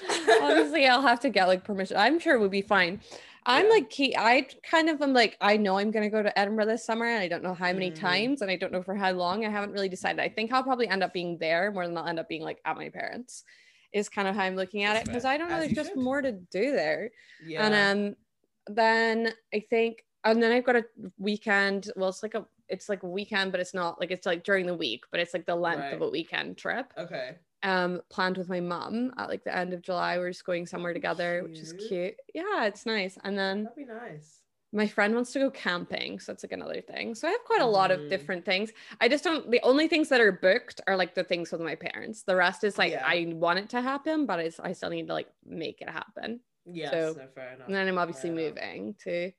obviously 0.43 0.87
I'll 0.87 1.03
have 1.03 1.21
to 1.21 1.31
get 1.31 1.47
like 1.47 1.65
permission. 1.65 1.97
I'm 1.97 2.19
sure 2.19 2.35
it 2.35 2.41
would 2.41 2.50
be 2.50 2.62
fine. 2.62 3.00
I'm 3.47 3.67
yeah. 3.67 3.73
like 3.73 3.91
key. 3.91 4.15
I 4.17 4.47
kind 4.69 4.88
of 4.88 5.03
am 5.03 5.12
like 5.12 5.37
I 5.41 5.56
know 5.56 5.79
I'm 5.79 5.91
gonna 5.91 6.11
go 6.11 6.23
to 6.23 6.38
Edinburgh 6.38 6.67
this 6.67 6.85
summer, 6.85 7.06
and 7.06 7.21
I 7.21 7.29
don't 7.29 7.43
know 7.43 7.55
how 7.55 7.73
many 7.73 7.91
mm. 7.91 7.99
times, 7.99 8.43
and 8.43 8.50
I 8.50 8.56
don't 8.56 8.73
know 8.73 8.82
for 8.82 8.94
how 8.94 9.12
long. 9.12 9.44
I 9.44 9.50
haven't 9.50 9.73
really 9.73 9.88
decided. 9.88 10.21
I 10.21 10.29
think 10.29 10.53
I'll 10.53 10.62
probably 10.62 10.88
end 10.88 11.03
up 11.03 11.12
being 11.12 11.38
there 11.38 11.71
more 11.71 11.87
than 11.87 11.97
I'll 11.97 12.06
end 12.06 12.19
up 12.19 12.29
being 12.29 12.43
like 12.43 12.61
at 12.65 12.76
my 12.76 12.88
parents. 12.88 13.44
Is 13.93 14.09
kind 14.09 14.26
of 14.26 14.35
how 14.35 14.43
I'm 14.43 14.56
looking 14.56 14.82
at 14.82 14.94
That's 14.94 15.09
it 15.09 15.11
because 15.11 15.25
I 15.25 15.37
don't 15.37 15.49
know. 15.49 15.61
There's 15.61 15.73
just 15.73 15.91
should. 15.91 15.99
more 15.99 16.21
to 16.21 16.32
do 16.32 16.73
there. 16.73 17.11
Yeah. 17.47 17.67
And 17.67 18.09
um, 18.09 18.75
then 18.75 19.32
I 19.55 19.61
think, 19.71 20.05
and 20.25 20.43
then 20.43 20.50
I've 20.50 20.65
got 20.65 20.76
a 20.76 20.85
weekend. 21.19 21.93
Well, 21.94 22.09
it's 22.09 22.23
like 22.23 22.35
a 22.35 22.44
it's 22.69 22.88
like 22.88 23.02
a 23.02 23.08
weekend, 23.08 23.52
but 23.52 23.61
it's 23.61 23.75
not 23.75 24.00
like 24.00 24.11
it's 24.11 24.26
like 24.26 24.44
during 24.44 24.66
the 24.66 24.75
week, 24.75 25.05
but 25.11 25.20
it's 25.20 25.34
like 25.34 25.46
the 25.46 25.55
length 25.55 25.81
right. 25.81 25.94
of 25.94 26.02
a 26.02 26.08
weekend 26.08 26.56
trip. 26.56 26.93
Okay. 26.96 27.37
Um, 27.62 28.02
planned 28.11 28.37
with 28.37 28.49
my 28.49 28.61
mom 28.61 29.12
at 29.16 29.28
like 29.28 29.44
the 29.44 29.56
end 29.56 29.72
of 29.72 29.82
July. 29.82 30.19
We're 30.19 30.31
just 30.31 30.44
going 30.44 30.66
somewhere 30.66 30.93
together, 30.93 31.40
cute. 31.40 31.50
which 31.50 31.61
is 31.61 31.72
cute. 31.88 32.14
Yeah, 32.34 32.66
it's 32.66 32.84
nice. 32.87 33.16
And 33.25 33.38
then 33.38 33.64
that'd 33.64 33.76
be 33.76 33.84
nice. 33.84 34.40
My 34.72 34.88
friend 34.88 35.14
wants 35.14 35.32
to 35.32 35.38
go 35.38 35.50
camping, 35.50 36.19
so 36.19 36.32
that's 36.32 36.43
like 36.43 36.50
another 36.50 36.81
thing. 36.81 37.14
So 37.14 37.28
I 37.28 37.31
have 37.31 37.44
quite 37.44 37.61
a 37.61 37.66
lot 37.66 37.93
of 37.93 38.00
mm-hmm. 38.00 38.08
different 38.08 38.44
things. 38.44 38.72
I 39.00 39.08
just 39.08 39.22
don't. 39.22 39.50
The 39.50 39.61
only 39.62 39.87
things 39.87 40.08
that 40.08 40.20
are 40.20 40.32
booked 40.32 40.81
are 40.88 40.96
like 40.96 41.14
the 41.14 41.22
things 41.22 41.52
with 41.52 41.61
my 41.61 41.76
parents. 41.76 42.25
The 42.25 42.34
rest 42.34 42.64
is 42.64 42.76
like 42.76 42.93
yeah. 42.93 43.06
I 43.06 43.32
want 43.34 43.61
it 43.61 43.70
to 43.70 43.81
happen, 43.81 44.26
but 44.26 44.40
I, 44.40 44.50
I 44.62 44.72
still 44.72 44.90
need 44.90 45.06
to 45.06 45.12
like 45.14 45.28
make 45.46 45.81
it 45.81 45.88
happen. 45.88 46.40
Yeah. 46.66 46.90
So 46.90 47.14
no, 47.16 47.26
fair 47.34 47.55
enough. 47.55 47.66
And 47.66 47.75
then 47.75 47.87
I'm 47.87 47.99
obviously 47.99 48.31
moving 48.31 48.94
to 49.05 49.31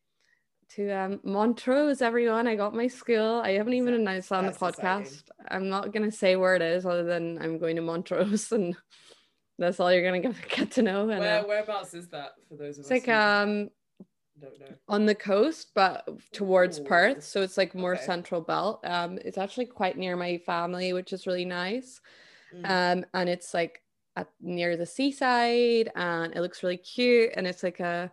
to 0.70 0.90
um, 0.92 1.20
Montrose, 1.24 2.02
everyone. 2.02 2.48
I 2.48 2.56
got 2.56 2.76
my 2.76 2.88
school. 2.88 3.42
I 3.44 3.52
haven't 3.52 3.74
even 3.74 3.94
announced 3.94 4.32
on 4.32 4.46
the 4.46 4.52
podcast. 4.52 5.02
Exciting. 5.02 5.22
I'm 5.50 5.70
not 5.70 5.94
gonna 5.94 6.12
say 6.12 6.36
where 6.36 6.56
it 6.56 6.62
is, 6.62 6.86
other 6.86 7.04
than 7.04 7.38
I'm 7.42 7.58
going 7.58 7.76
to 7.76 7.82
Montrose, 7.82 8.52
and 8.52 8.76
that's 9.58 9.80
all 9.80 9.92
you're 9.92 10.04
gonna 10.04 10.20
get, 10.20 10.50
get 10.50 10.72
to 10.72 10.82
know. 10.82 11.10
And, 11.10 11.20
Where, 11.20 11.42
uh, 11.42 11.48
whereabouts 11.48 11.94
is 11.94 12.08
that 12.10 12.32
for 12.50 12.56
those 12.56 12.78
of 12.78 12.82
it's 12.86 12.92
us? 12.92 12.98
It's 12.98 13.08
like 13.08 13.16
um 13.16 13.70
on 14.88 15.06
the 15.06 15.16
coast, 15.16 15.72
but 15.74 16.08
towards 16.34 16.80
Ooh. 16.80 16.84
Perth, 16.84 17.24
so 17.24 17.42
it's 17.42 17.58
like 17.58 17.74
more 17.74 17.96
okay. 17.96 18.04
central 18.04 18.42
belt. 18.42 18.82
Um, 18.84 19.18
it's 19.24 19.38
actually 19.38 19.68
quite 19.68 19.98
near 19.98 20.16
my 20.16 20.38
family, 20.40 20.94
which 20.94 21.14
is 21.14 21.26
really 21.26 21.46
nice. 21.46 22.02
Mm. 22.54 23.00
Um, 23.00 23.06
and 23.14 23.30
it's 23.30 23.54
like 23.54 23.82
at 24.16 24.28
near 24.42 24.76
the 24.78 24.86
seaside, 24.86 25.92
and 25.96 26.34
it 26.36 26.42
looks 26.42 26.64
really 26.64 26.78
cute, 26.78 27.32
and 27.36 27.48
it's 27.48 27.64
like 27.64 27.80
a 27.80 28.12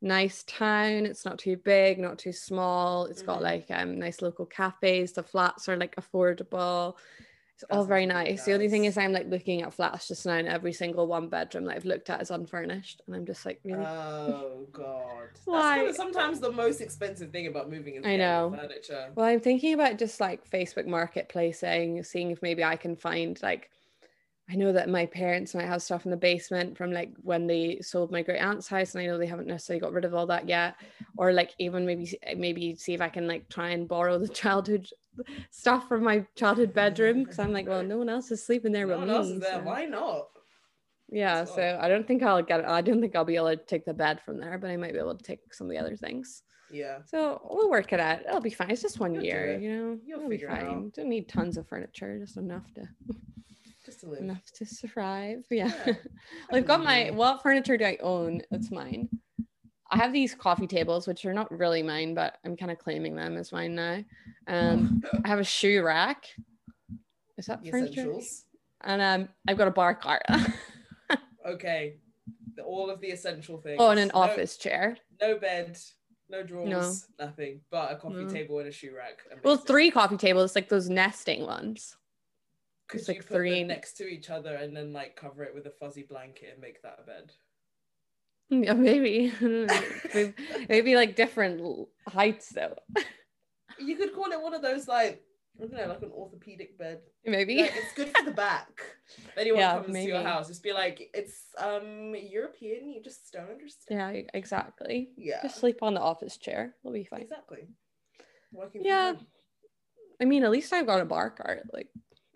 nice 0.00 0.44
town. 0.46 1.06
It's 1.06 1.24
not 1.24 1.38
too 1.38 1.56
big, 1.56 1.98
not 1.98 2.18
too 2.18 2.32
small. 2.32 3.06
It's 3.06 3.22
got 3.22 3.36
mm-hmm. 3.36 3.44
like 3.44 3.66
um 3.70 3.98
nice 3.98 4.22
local 4.22 4.46
cafes. 4.46 5.12
The 5.12 5.22
flats 5.22 5.68
are 5.68 5.76
like 5.76 5.96
affordable. 5.96 6.94
It's 7.54 7.64
That's 7.68 7.76
all 7.76 7.84
very 7.84 8.06
nice. 8.06 8.44
The 8.44 8.52
only 8.52 8.68
thing 8.68 8.84
is 8.84 8.96
I'm 8.96 9.12
like 9.12 9.26
looking 9.26 9.62
at 9.62 9.74
flats 9.74 10.06
just 10.06 10.24
now 10.24 10.34
and 10.34 10.46
every 10.46 10.72
single 10.72 11.08
one 11.08 11.28
bedroom 11.28 11.64
that 11.64 11.74
I've 11.74 11.84
looked 11.84 12.08
at 12.08 12.22
is 12.22 12.30
unfurnished. 12.30 13.02
And 13.04 13.16
I'm 13.16 13.26
just 13.26 13.44
like, 13.44 13.58
really? 13.64 13.84
Oh 13.84 14.68
god. 14.72 15.30
Why? 15.44 15.84
That's 15.84 15.96
sometimes 15.96 16.38
the 16.38 16.52
most 16.52 16.80
expensive 16.80 17.32
thing 17.32 17.48
about 17.48 17.68
moving 17.68 17.96
is 17.96 18.06
I 18.06 18.14
know. 18.14 18.54
furniture. 18.56 19.10
Well, 19.16 19.26
I'm 19.26 19.40
thinking 19.40 19.74
about 19.74 19.98
just 19.98 20.20
like 20.20 20.48
Facebook 20.48 20.86
marketplacing, 20.86 22.04
seeing 22.06 22.30
if 22.30 22.42
maybe 22.42 22.62
I 22.62 22.76
can 22.76 22.94
find 22.94 23.36
like 23.42 23.70
I 24.50 24.54
know 24.54 24.72
that 24.72 24.88
my 24.88 25.04
parents 25.04 25.54
might 25.54 25.66
have 25.66 25.82
stuff 25.82 26.06
in 26.06 26.10
the 26.10 26.16
basement 26.16 26.76
from 26.76 26.90
like 26.90 27.12
when 27.22 27.46
they 27.46 27.80
sold 27.82 28.10
my 28.10 28.22
great 28.22 28.40
aunt's 28.40 28.66
house, 28.66 28.94
and 28.94 29.02
I 29.02 29.06
know 29.06 29.18
they 29.18 29.26
haven't 29.26 29.46
necessarily 29.46 29.80
got 29.80 29.92
rid 29.92 30.06
of 30.06 30.14
all 30.14 30.26
that 30.28 30.48
yet. 30.48 30.76
Or 31.18 31.32
like 31.32 31.54
even 31.58 31.84
maybe 31.84 32.18
eh, 32.22 32.34
maybe 32.34 32.74
see 32.74 32.94
if 32.94 33.02
I 33.02 33.10
can 33.10 33.28
like 33.28 33.48
try 33.50 33.70
and 33.70 33.86
borrow 33.86 34.18
the 34.18 34.28
childhood 34.42 34.88
stuff 35.50 35.86
from 35.88 36.02
my 36.02 36.24
childhood 36.34 36.72
bedroom 36.72 37.24
because 37.24 37.38
I'm 37.38 37.52
like, 37.52 37.68
well, 37.68 37.82
no 37.82 37.98
one 37.98 38.08
else 38.08 38.30
is 38.30 38.44
sleeping 38.44 38.72
there 38.72 38.86
no 38.86 38.94
but 38.94 38.98
one 39.00 39.08
me. 39.08 39.14
Else 39.14 39.26
is 39.28 39.40
there. 39.40 39.58
So. 39.58 39.62
Why 39.64 39.84
not? 39.84 40.28
Yeah, 41.10 41.44
so 41.44 41.78
I 41.80 41.88
don't 41.88 42.06
think 42.06 42.22
I'll 42.22 42.42
get. 42.42 42.66
I 42.66 42.80
don't 42.80 43.00
think 43.00 43.16
I'll 43.16 43.24
be 43.24 43.36
able 43.36 43.50
to 43.50 43.56
take 43.56 43.84
the 43.84 43.94
bed 43.94 44.20
from 44.24 44.40
there, 44.40 44.58
but 44.58 44.70
I 44.70 44.76
might 44.76 44.92
be 44.92 44.98
able 44.98 45.16
to 45.16 45.24
take 45.24 45.52
some 45.52 45.66
of 45.66 45.70
the 45.70 45.78
other 45.78 45.96
things. 45.96 46.42
Yeah. 46.70 46.98
So 47.06 47.40
we'll 47.48 47.70
work 47.70 47.92
it 47.92 48.00
out. 48.00 48.20
It'll 48.26 48.40
be 48.40 48.50
fine. 48.50 48.70
It's 48.70 48.82
just 48.82 49.00
one 49.00 49.14
You'll 49.14 49.24
year, 49.24 49.58
you 49.58 49.70
know. 49.70 49.98
You'll 50.04 50.18
It'll 50.20 50.30
be 50.30 50.38
fine. 50.38 50.90
Don't 50.94 51.08
need 51.08 51.28
tons 51.28 51.56
of 51.56 51.66
furniture, 51.66 52.18
just 52.18 52.36
enough 52.36 52.72
to 52.74 52.82
just 53.88 54.00
to 54.00 54.10
live. 54.10 54.20
Enough 54.20 54.44
to 54.52 54.66
survive. 54.66 55.44
Yeah. 55.50 55.72
yeah. 55.86 55.94
I've 56.52 56.66
got 56.66 56.84
my 56.84 57.10
what 57.10 57.42
furniture 57.42 57.76
do 57.76 57.84
I 57.84 57.98
own? 58.02 58.42
It's 58.50 58.70
mine. 58.70 59.08
I 59.90 59.96
have 59.96 60.12
these 60.12 60.34
coffee 60.34 60.66
tables, 60.66 61.06
which 61.06 61.24
are 61.24 61.32
not 61.32 61.50
really 61.50 61.82
mine, 61.82 62.14
but 62.14 62.36
I'm 62.44 62.56
kind 62.56 62.70
of 62.70 62.78
claiming 62.78 63.16
them 63.16 63.36
as 63.36 63.52
mine 63.52 63.74
now. 63.74 64.04
Um, 64.46 65.02
I 65.24 65.28
have 65.28 65.38
a 65.38 65.44
shoe 65.44 65.82
rack. 65.82 66.26
Is 67.38 67.46
that 67.46 67.62
the 67.62 67.70
furniture? 67.70 68.00
Essentials. 68.00 68.44
And 68.82 69.00
um, 69.00 69.28
I've 69.46 69.56
got 69.56 69.68
a 69.68 69.72
bar 69.72 69.94
cart. 69.94 70.22
okay, 71.46 71.96
the, 72.54 72.62
all 72.62 72.90
of 72.90 73.00
the 73.00 73.08
essential 73.08 73.58
things. 73.58 73.78
Oh, 73.80 73.90
and 73.90 73.98
an 73.98 74.10
no, 74.12 74.20
office 74.20 74.58
chair. 74.58 74.98
No 75.22 75.38
bed, 75.38 75.78
no 76.28 76.42
drawers, 76.42 76.68
no. 77.18 77.24
nothing, 77.24 77.62
but 77.70 77.90
a 77.90 77.96
coffee 77.96 78.24
no. 78.24 78.28
table 78.28 78.58
and 78.58 78.68
a 78.68 78.72
shoe 78.72 78.94
rack. 78.94 79.20
Amazing. 79.26 79.42
Well, 79.42 79.56
three 79.56 79.90
coffee 79.90 80.18
tables, 80.18 80.54
like 80.54 80.68
those 80.68 80.90
nesting 80.90 81.42
ones. 81.42 81.96
Could 82.88 83.00
you 83.00 83.14
like 83.14 83.26
put 83.26 83.36
three 83.36 83.60
them 83.60 83.68
next 83.68 83.94
to 83.98 84.08
each 84.08 84.30
other 84.30 84.56
and 84.56 84.76
then 84.76 84.92
like 84.92 85.14
cover 85.14 85.42
it 85.44 85.54
with 85.54 85.66
a 85.66 85.70
fuzzy 85.70 86.02
blanket 86.02 86.50
and 86.52 86.60
make 86.60 86.82
that 86.82 86.98
a 87.02 87.06
bed? 87.06 87.32
Yeah, 88.50 88.72
maybe. 88.72 89.32
maybe, 90.14 90.34
maybe 90.68 90.96
like 90.96 91.14
different 91.14 91.88
heights 92.08 92.48
though. 92.48 92.76
You 93.78 93.96
could 93.96 94.14
call 94.14 94.32
it 94.32 94.40
one 94.40 94.54
of 94.54 94.62
those 94.62 94.88
like 94.88 95.22
I 95.58 95.62
don't 95.62 95.72
know, 95.72 95.88
like 95.88 96.02
an 96.02 96.12
orthopedic 96.12 96.78
bed. 96.78 97.00
Maybe 97.24 97.62
like, 97.62 97.72
it's 97.74 97.92
good 97.94 98.16
for 98.16 98.24
the 98.24 98.30
back. 98.30 98.68
If 99.08 99.38
anyone 99.38 99.60
yeah, 99.60 99.72
comes 99.72 99.88
maybe. 99.88 100.12
to 100.12 100.18
your 100.18 100.22
house, 100.22 100.48
just 100.48 100.62
be 100.62 100.74
like, 100.74 101.08
it's 101.14 101.46
um 101.56 102.14
European. 102.14 102.90
You 102.90 103.02
just 103.02 103.32
don't 103.32 103.50
understand. 103.50 104.14
Yeah, 104.14 104.22
exactly. 104.34 105.08
Yeah, 105.16 105.42
just 105.42 105.56
sleep 105.56 105.82
on 105.82 105.94
the 105.94 106.00
office 106.00 106.36
chair. 106.36 106.74
We'll 106.82 106.92
be 106.92 107.04
fine. 107.04 107.22
Exactly. 107.22 107.68
Working 108.52 108.82
yeah. 108.84 109.14
I 110.20 110.26
mean, 110.26 110.44
at 110.44 110.50
least 110.50 110.74
I've 110.74 110.86
got 110.86 111.00
a 111.00 111.06
bar 111.06 111.30
cart. 111.30 111.62
Like 111.72 111.88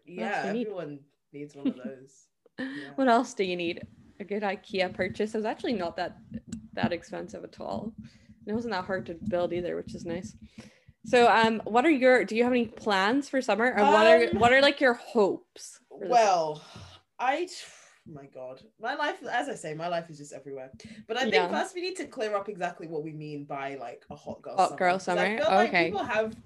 yeah, 0.04 0.44
everyone 0.46 0.90
need? 0.90 1.40
needs 1.40 1.54
one 1.54 1.68
of 1.68 1.76
those. 1.84 2.26
Yeah. 2.58 2.66
what 2.96 3.08
else 3.08 3.34
do 3.34 3.44
you 3.44 3.56
need? 3.56 3.82
a 4.22 4.24
good 4.24 4.42
IKEA 4.42 4.94
purchase. 4.94 5.34
It 5.34 5.38
was 5.38 5.44
actually 5.44 5.74
not 5.74 5.96
that 5.96 6.16
that 6.72 6.92
expensive 6.92 7.44
at 7.44 7.60
all. 7.60 7.92
It 8.46 8.52
wasn't 8.52 8.72
that 8.72 8.84
hard 8.84 9.06
to 9.06 9.14
build 9.28 9.52
either, 9.52 9.76
which 9.76 9.94
is 9.94 10.06
nice. 10.06 10.34
So, 11.04 11.28
um, 11.30 11.60
what 11.64 11.84
are 11.84 11.90
your? 11.90 12.24
Do 12.24 12.34
you 12.34 12.44
have 12.44 12.52
any 12.52 12.66
plans 12.66 13.28
for 13.28 13.42
summer, 13.42 13.66
or 13.66 13.80
um, 13.80 13.92
what 13.92 14.06
are 14.06 14.28
um, 14.30 14.38
what 14.38 14.52
are 14.52 14.62
like 14.62 14.80
your 14.80 14.94
hopes? 14.94 15.80
Well, 15.90 16.62
I, 17.18 17.48
oh 18.08 18.12
my 18.12 18.26
God, 18.26 18.62
my 18.80 18.94
life, 18.94 19.16
as 19.30 19.48
I 19.48 19.54
say, 19.54 19.74
my 19.74 19.88
life 19.88 20.08
is 20.08 20.18
just 20.18 20.32
everywhere. 20.32 20.70
But 21.06 21.16
I 21.18 21.22
think 21.22 21.34
yeah. 21.34 21.48
first 21.48 21.74
we 21.74 21.82
need 21.82 21.96
to 21.96 22.06
clear 22.06 22.34
up 22.34 22.48
exactly 22.48 22.86
what 22.86 23.02
we 23.04 23.12
mean 23.12 23.44
by 23.44 23.74
like 23.76 24.04
a 24.10 24.16
hot 24.16 24.42
girl. 24.42 24.56
Hot 24.56 24.68
summer. 24.70 24.78
girl 24.78 24.98
summer. 24.98 25.22
I 25.22 25.36
feel 25.36 25.46
okay. 25.46 25.54
like 25.56 25.72
people 25.86 26.04
have 26.04 26.36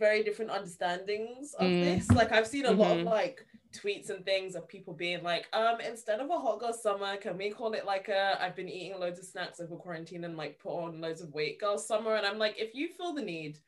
very 0.00 0.24
different 0.24 0.50
understandings 0.50 1.54
of 1.54 1.66
mm. 1.66 1.84
this. 1.84 2.10
Like 2.10 2.32
I've 2.32 2.46
seen 2.46 2.66
a 2.66 2.70
mm-hmm. 2.70 2.80
lot 2.80 2.90
of 2.92 2.98
mm-hmm. 2.98 3.08
like 3.08 3.46
tweets 3.72 4.10
and 4.10 4.24
things 4.24 4.56
of 4.56 4.66
people 4.66 4.94
being 4.94 5.22
like, 5.22 5.46
um, 5.52 5.80
instead 5.80 6.18
of 6.18 6.28
a 6.30 6.38
hot 6.38 6.58
girl 6.58 6.72
summer, 6.72 7.16
can 7.18 7.38
we 7.38 7.50
call 7.50 7.72
it 7.74 7.86
like 7.86 8.08
a 8.08 8.42
I've 8.42 8.56
been 8.56 8.68
eating 8.68 8.98
loads 8.98 9.20
of 9.20 9.26
snacks 9.26 9.60
over 9.60 9.76
quarantine 9.76 10.24
and 10.24 10.36
like 10.36 10.58
put 10.58 10.72
on 10.72 11.00
loads 11.00 11.20
of 11.20 11.32
weight 11.32 11.60
girl 11.60 11.78
summer? 11.78 12.16
And 12.16 12.26
I'm 12.26 12.38
like, 12.38 12.56
if 12.58 12.74
you 12.74 12.88
feel 12.88 13.14
the 13.14 13.22
need 13.22 13.58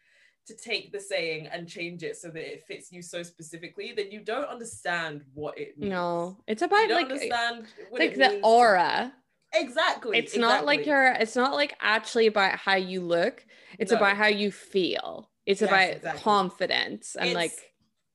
to 0.46 0.56
take 0.56 0.90
the 0.90 1.00
saying 1.00 1.46
and 1.52 1.68
change 1.68 2.02
it 2.02 2.16
so 2.16 2.28
that 2.28 2.52
it 2.52 2.64
fits 2.64 2.90
you 2.90 3.00
so 3.00 3.22
specifically, 3.22 3.92
then 3.94 4.10
you 4.10 4.20
don't 4.20 4.48
understand 4.48 5.22
what 5.34 5.56
it 5.56 5.78
means. 5.78 5.90
No, 5.90 6.38
it's 6.48 6.62
about 6.62 6.90
like 6.90 7.04
understand 7.04 7.66
like 7.92 8.16
the 8.16 8.40
aura. 8.42 9.12
Exactly. 9.54 10.16
It's 10.16 10.34
exactly. 10.34 10.40
not 10.40 10.64
like 10.64 10.86
your. 10.86 11.12
It's 11.12 11.36
not 11.36 11.52
like 11.52 11.76
actually 11.80 12.26
about 12.26 12.58
how 12.58 12.76
you 12.76 13.02
look. 13.02 13.44
It's 13.78 13.92
no. 13.92 13.98
about 13.98 14.16
how 14.16 14.26
you 14.26 14.50
feel. 14.50 15.28
It's 15.46 15.60
yes, 15.60 15.68
about 15.68 15.90
exactly. 15.90 16.22
confidence 16.22 17.16
and 17.18 17.28
it's, 17.30 17.34
like 17.34 17.52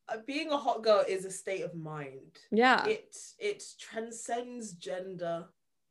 uh, 0.10 0.18
being 0.26 0.52
a 0.52 0.58
hot 0.58 0.84
girl 0.84 1.04
is 1.08 1.26
a 1.26 1.32
state 1.32 1.62
of 1.64 1.76
mind. 1.76 2.40
Yeah. 2.52 2.86
It 2.86 3.16
it 3.40 3.64
transcends 3.80 4.74
gender. 4.74 5.46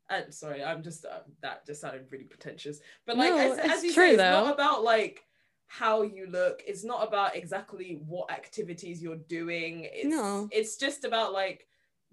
And 0.08 0.32
sorry, 0.32 0.62
I'm 0.62 0.82
just 0.82 1.04
uh, 1.04 1.20
that 1.42 1.66
just 1.66 1.80
sounded 1.80 2.06
really 2.10 2.24
pretentious. 2.24 2.80
But 3.06 3.16
like 3.16 3.30
no, 3.30 3.52
as, 3.52 3.58
as 3.58 3.84
you 3.84 3.92
true, 3.92 4.04
say, 4.04 4.10
it's 4.12 4.18
not 4.18 4.54
about 4.54 4.84
like 4.84 5.24
how 5.66 6.02
you 6.02 6.26
look. 6.28 6.62
It's 6.66 6.84
not 6.84 7.06
about 7.06 7.36
exactly 7.36 8.00
what 8.06 8.30
activities 8.30 9.02
you're 9.02 9.16
doing. 9.16 9.88
It's 9.92 10.06
no. 10.06 10.48
it's 10.52 10.76
just 10.76 11.04
about 11.04 11.32
like 11.32 11.66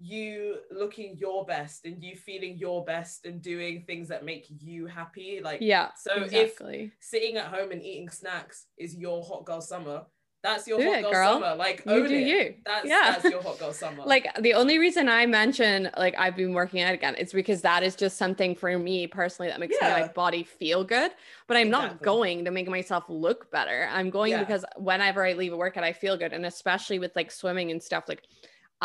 you 0.04 0.56
looking 0.70 1.16
your 1.16 1.46
best 1.46 1.86
and 1.86 2.02
you 2.02 2.14
feeling 2.14 2.58
your 2.58 2.84
best 2.84 3.24
and 3.24 3.40
doing 3.40 3.84
things 3.86 4.08
that 4.08 4.22
make 4.22 4.46
you 4.60 4.86
happy. 4.86 5.40
Like 5.42 5.60
yeah. 5.62 5.90
So 5.96 6.24
exactly. 6.24 6.84
if 6.84 6.90
sitting 7.00 7.36
at 7.36 7.46
home 7.46 7.72
and 7.72 7.82
eating 7.82 8.10
snacks 8.10 8.66
is 8.76 8.94
your 8.94 9.24
hot 9.24 9.46
girl 9.46 9.62
summer, 9.62 10.02
that's 10.42 10.68
your 10.68 10.78
do 10.78 10.84
hot 10.84 10.98
it, 10.98 11.02
girl, 11.04 11.12
girl, 11.12 11.32
summer. 11.32 11.54
Like 11.54 11.82
you 11.86 12.06
do 12.06 12.14
it. 12.14 12.26
you. 12.26 12.54
That's 12.66 12.86
yeah. 12.86 13.12
that's 13.12 13.24
your 13.24 13.42
hot 13.42 13.58
girl 13.58 13.72
summer. 13.72 14.02
like 14.06 14.28
the 14.40 14.52
only 14.52 14.76
reason 14.76 15.08
I 15.08 15.24
mention 15.24 15.88
like 15.96 16.14
I've 16.18 16.36
been 16.36 16.52
working 16.52 16.82
out 16.82 16.92
again, 16.92 17.14
it's 17.16 17.32
because 17.32 17.62
that 17.62 17.82
is 17.82 17.96
just 17.96 18.18
something 18.18 18.54
for 18.54 18.78
me 18.78 19.06
personally 19.06 19.48
that 19.50 19.58
makes 19.58 19.74
yeah. 19.80 19.88
my 19.88 20.02
like 20.02 20.14
body 20.14 20.44
feel 20.44 20.84
good. 20.84 21.12
But 21.46 21.56
I'm 21.56 21.68
exactly. 21.68 21.88
not 21.88 22.02
going 22.02 22.44
to 22.44 22.50
make 22.50 22.68
myself 22.68 23.04
look 23.08 23.50
better. 23.50 23.88
I'm 23.90 24.10
going 24.10 24.32
yeah. 24.32 24.40
because 24.40 24.66
whenever 24.76 25.24
I 25.24 25.32
leave 25.32 25.54
a 25.54 25.56
workout, 25.56 25.82
I 25.82 25.94
feel 25.94 26.18
good. 26.18 26.34
And 26.34 26.44
especially 26.44 26.98
with 26.98 27.16
like 27.16 27.30
swimming 27.30 27.70
and 27.70 27.82
stuff, 27.82 28.04
like 28.06 28.24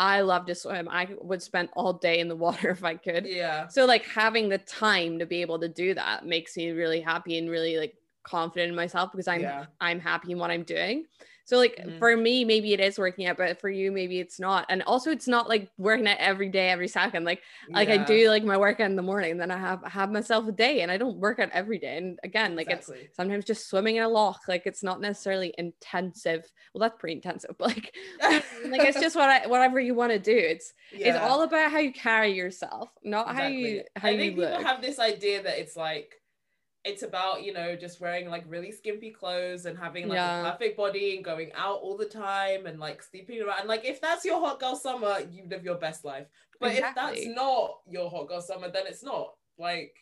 I 0.00 0.22
love 0.22 0.46
to 0.46 0.54
swim. 0.54 0.88
I 0.88 1.08
would 1.20 1.42
spend 1.42 1.68
all 1.74 1.92
day 1.92 2.20
in 2.20 2.28
the 2.28 2.36
water 2.36 2.70
if 2.70 2.82
I 2.82 2.94
could. 2.94 3.26
Yeah. 3.26 3.68
So 3.68 3.84
like 3.84 4.06
having 4.06 4.48
the 4.48 4.56
time 4.56 5.18
to 5.18 5.26
be 5.26 5.42
able 5.42 5.60
to 5.60 5.68
do 5.68 5.92
that 5.92 6.24
makes 6.24 6.56
me 6.56 6.70
really 6.70 7.02
happy 7.02 7.36
and 7.36 7.50
really 7.50 7.76
like 7.76 7.94
confident 8.22 8.70
in 8.70 8.76
myself 8.76 9.10
because 9.12 9.28
I'm 9.28 9.42
yeah. 9.42 9.66
I'm 9.80 10.00
happy 10.00 10.32
in 10.32 10.38
what 10.38 10.50
I'm 10.50 10.62
doing. 10.62 11.06
So 11.50 11.56
like 11.56 11.74
mm-hmm. 11.74 11.98
for 11.98 12.16
me, 12.16 12.44
maybe 12.44 12.72
it 12.72 12.78
is 12.78 12.96
working 12.96 13.26
out, 13.26 13.36
but 13.36 13.60
for 13.60 13.68
you, 13.68 13.90
maybe 13.90 14.20
it's 14.20 14.38
not. 14.38 14.66
And 14.68 14.84
also 14.84 15.10
it's 15.10 15.26
not 15.26 15.48
like 15.48 15.68
working 15.78 16.06
out 16.06 16.18
every 16.20 16.48
day, 16.48 16.70
every 16.70 16.86
second. 16.86 17.24
Like 17.24 17.42
yeah. 17.68 17.76
like 17.76 17.88
I 17.88 17.96
do 17.96 18.28
like 18.28 18.44
my 18.44 18.56
workout 18.56 18.86
in 18.86 18.94
the 18.94 19.02
morning, 19.02 19.36
then 19.36 19.50
I 19.50 19.56
have 19.56 19.82
have 19.84 20.12
myself 20.12 20.46
a 20.46 20.52
day 20.52 20.82
and 20.82 20.92
I 20.92 20.96
don't 20.96 21.16
work 21.16 21.40
out 21.40 21.50
every 21.52 21.80
day. 21.80 21.96
And 21.96 22.20
again, 22.22 22.54
like 22.54 22.70
exactly. 22.70 23.00
it's 23.06 23.16
sometimes 23.16 23.44
just 23.44 23.68
swimming 23.68 23.96
in 23.96 24.04
a 24.04 24.08
loch. 24.08 24.42
Like 24.46 24.62
it's 24.64 24.84
not 24.84 25.00
necessarily 25.00 25.52
intensive. 25.58 26.48
Well, 26.72 26.88
that's 26.88 27.00
pretty 27.00 27.16
intensive, 27.16 27.50
but 27.58 27.66
like 27.66 27.96
like 28.22 28.82
it's 28.82 29.00
just 29.00 29.16
what 29.20 29.28
I 29.28 29.48
whatever 29.48 29.80
you 29.80 29.96
want 29.96 30.12
to 30.12 30.20
do. 30.20 30.36
It's 30.36 30.72
yeah. 30.92 31.08
it's 31.08 31.18
all 31.18 31.42
about 31.42 31.72
how 31.72 31.78
you 31.78 31.92
carry 31.92 32.32
yourself, 32.32 32.90
not 33.02 33.28
exactly. 33.28 33.42
how 33.42 33.48
you 33.48 33.82
how 33.96 34.08
I 34.08 34.16
think 34.16 34.36
you 34.36 34.42
people 34.44 34.62
have 34.62 34.82
this 34.82 35.00
idea 35.00 35.42
that 35.42 35.58
it's 35.58 35.74
like 35.74 36.19
it's 36.84 37.02
about 37.02 37.42
you 37.42 37.52
know 37.52 37.76
just 37.76 38.00
wearing 38.00 38.28
like 38.28 38.44
really 38.46 38.72
skimpy 38.72 39.10
clothes 39.10 39.66
and 39.66 39.78
having 39.78 40.08
like 40.08 40.16
yeah. 40.16 40.40
a 40.40 40.52
perfect 40.52 40.76
body 40.76 41.14
and 41.14 41.24
going 41.24 41.50
out 41.54 41.78
all 41.82 41.96
the 41.96 42.06
time 42.06 42.66
and 42.66 42.80
like 42.80 43.02
sleeping 43.02 43.42
around 43.42 43.60
and 43.60 43.68
like 43.68 43.84
if 43.84 44.00
that's 44.00 44.24
your 44.24 44.40
hot 44.40 44.58
girl 44.58 44.74
summer 44.74 45.18
you 45.30 45.44
live 45.48 45.64
your 45.64 45.76
best 45.76 46.04
life 46.04 46.26
but 46.58 46.72
exactly. 46.72 47.18
if 47.18 47.24
that's 47.24 47.36
not 47.36 47.78
your 47.86 48.08
hot 48.08 48.28
girl 48.28 48.40
summer 48.40 48.70
then 48.70 48.86
it's 48.86 49.02
not 49.02 49.34
like 49.58 49.94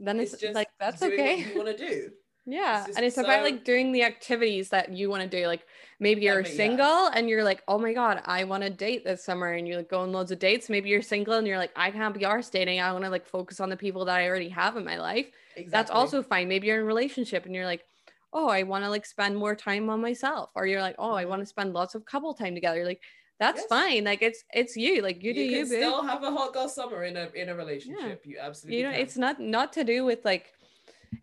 then 0.00 0.20
it's, 0.20 0.32
it's 0.32 0.42
just 0.42 0.54
like 0.54 0.68
that's 0.78 1.02
okay 1.02 1.44
you 1.52 1.56
want 1.56 1.76
to 1.76 1.76
do 1.76 2.10
yeah 2.44 2.84
it's 2.86 2.96
and 2.96 3.06
it's 3.06 3.14
so... 3.14 3.22
about 3.22 3.42
like 3.42 3.64
doing 3.64 3.92
the 3.92 4.02
activities 4.02 4.68
that 4.70 4.92
you 4.92 5.08
want 5.08 5.22
to 5.22 5.28
do 5.28 5.46
like 5.46 5.64
maybe 6.00 6.22
you're 6.22 6.44
single 6.44 7.04
yeah. 7.04 7.10
and 7.14 7.28
you're 7.28 7.44
like 7.44 7.62
oh 7.68 7.78
my 7.78 7.92
god 7.92 8.20
i 8.24 8.42
want 8.42 8.62
to 8.62 8.70
date 8.70 9.04
this 9.04 9.24
summer 9.24 9.52
and 9.52 9.68
you're 9.68 9.76
like 9.76 9.88
going 9.88 10.12
loads 10.12 10.32
of 10.32 10.38
dates 10.38 10.68
maybe 10.68 10.88
you're 10.88 11.02
single 11.02 11.34
and 11.34 11.46
you're 11.46 11.58
like 11.58 11.70
i 11.76 11.90
can't 11.90 12.18
be 12.18 12.24
arse 12.24 12.48
dating 12.48 12.80
i 12.80 12.90
want 12.92 13.04
to 13.04 13.10
like 13.10 13.26
focus 13.26 13.60
on 13.60 13.68
the 13.68 13.76
people 13.76 14.04
that 14.04 14.16
i 14.16 14.26
already 14.26 14.48
have 14.48 14.76
in 14.76 14.84
my 14.84 14.98
life 14.98 15.26
exactly. 15.54 15.70
that's 15.70 15.90
also 15.90 16.22
fine 16.22 16.48
maybe 16.48 16.66
you're 16.66 16.78
in 16.78 16.82
a 16.82 16.86
relationship 16.86 17.46
and 17.46 17.54
you're 17.54 17.66
like 17.66 17.84
oh 18.32 18.48
i 18.48 18.64
want 18.64 18.82
to 18.82 18.90
like 18.90 19.06
spend 19.06 19.36
more 19.36 19.54
time 19.54 19.88
on 19.88 20.00
myself 20.00 20.50
or 20.56 20.66
you're 20.66 20.82
like 20.82 20.96
oh 20.98 21.14
i 21.14 21.22
mm-hmm. 21.22 21.30
want 21.30 21.40
to 21.40 21.46
spend 21.46 21.72
lots 21.72 21.94
of 21.94 22.04
couple 22.04 22.34
time 22.34 22.54
together 22.54 22.84
like 22.84 23.00
that's 23.38 23.60
yes. 23.60 23.66
fine 23.68 24.04
like 24.04 24.22
it's 24.22 24.42
it's 24.52 24.76
you 24.76 25.00
like 25.00 25.22
you 25.22 25.32
do 25.32 25.40
you, 25.40 25.58
you 25.58 25.66
still 25.66 26.02
have 26.02 26.22
a 26.22 26.30
hot 26.30 26.52
girl 26.52 26.68
summer 26.68 27.04
in 27.04 27.16
a 27.16 27.28
in 27.34 27.48
a 27.48 27.54
relationship 27.54 28.22
yeah. 28.24 28.30
you 28.30 28.38
absolutely 28.40 28.78
you 28.78 28.84
know 28.84 28.92
can. 28.92 29.00
it's 29.00 29.16
not 29.16 29.40
not 29.40 29.72
to 29.72 29.84
do 29.84 30.04
with 30.04 30.24
like 30.24 30.52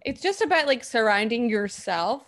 it's 0.05 0.21
just 0.21 0.41
about 0.41 0.67
like 0.67 0.83
surrounding 0.83 1.49
yourself. 1.49 2.23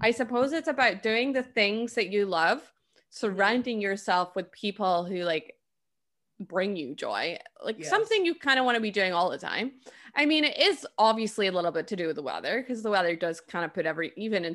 I 0.00 0.10
suppose 0.10 0.52
it's 0.52 0.68
about 0.68 1.02
doing 1.02 1.32
the 1.32 1.42
things 1.42 1.94
that 1.94 2.10
you 2.10 2.26
love, 2.26 2.58
mm-hmm. 2.58 3.00
surrounding 3.10 3.80
yourself 3.80 4.36
with 4.36 4.50
people 4.52 5.04
who 5.04 5.22
like 5.22 5.54
bring 6.40 6.76
you 6.76 6.94
joy, 6.94 7.38
like 7.64 7.78
yes. 7.78 7.88
something 7.88 8.24
you 8.24 8.34
kind 8.34 8.58
of 8.58 8.64
want 8.64 8.76
to 8.76 8.80
be 8.80 8.90
doing 8.90 9.12
all 9.12 9.30
the 9.30 9.38
time. 9.38 9.72
I 10.14 10.24
mean, 10.26 10.44
it 10.44 10.58
is 10.58 10.86
obviously 10.98 11.46
a 11.46 11.52
little 11.52 11.70
bit 11.70 11.86
to 11.88 11.96
do 11.96 12.06
with 12.06 12.16
the 12.16 12.22
weather 12.22 12.60
because 12.60 12.82
the 12.82 12.90
weather 12.90 13.16
does 13.16 13.40
kind 13.40 13.64
of 13.64 13.74
put 13.74 13.86
every, 13.86 14.12
even 14.16 14.44
in 14.44 14.54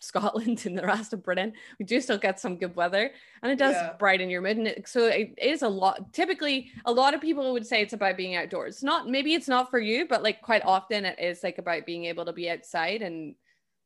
Scotland 0.00 0.62
and 0.66 0.76
the 0.76 0.86
rest 0.86 1.12
of 1.12 1.22
Britain, 1.22 1.52
we 1.78 1.84
do 1.84 2.00
still 2.00 2.18
get 2.18 2.40
some 2.40 2.56
good 2.56 2.74
weather 2.76 3.10
and 3.42 3.52
it 3.52 3.58
does 3.58 3.74
yeah. 3.74 3.92
brighten 3.98 4.30
your 4.30 4.40
mood. 4.40 4.56
And 4.56 4.66
it, 4.66 4.88
so 4.88 5.06
it 5.06 5.34
is 5.40 5.62
a 5.62 5.68
lot. 5.68 6.12
Typically, 6.12 6.70
a 6.84 6.92
lot 6.92 7.14
of 7.14 7.20
people 7.20 7.52
would 7.52 7.66
say 7.66 7.82
it's 7.82 7.92
about 7.92 8.16
being 8.16 8.36
outdoors. 8.36 8.82
Not 8.82 9.08
maybe 9.08 9.34
it's 9.34 9.48
not 9.48 9.70
for 9.70 9.78
you, 9.78 10.06
but 10.08 10.22
like 10.22 10.42
quite 10.42 10.64
often 10.64 11.04
it 11.04 11.18
is 11.18 11.42
like 11.42 11.58
about 11.58 11.86
being 11.86 12.04
able 12.04 12.24
to 12.24 12.32
be 12.32 12.50
outside 12.50 13.02
and 13.02 13.34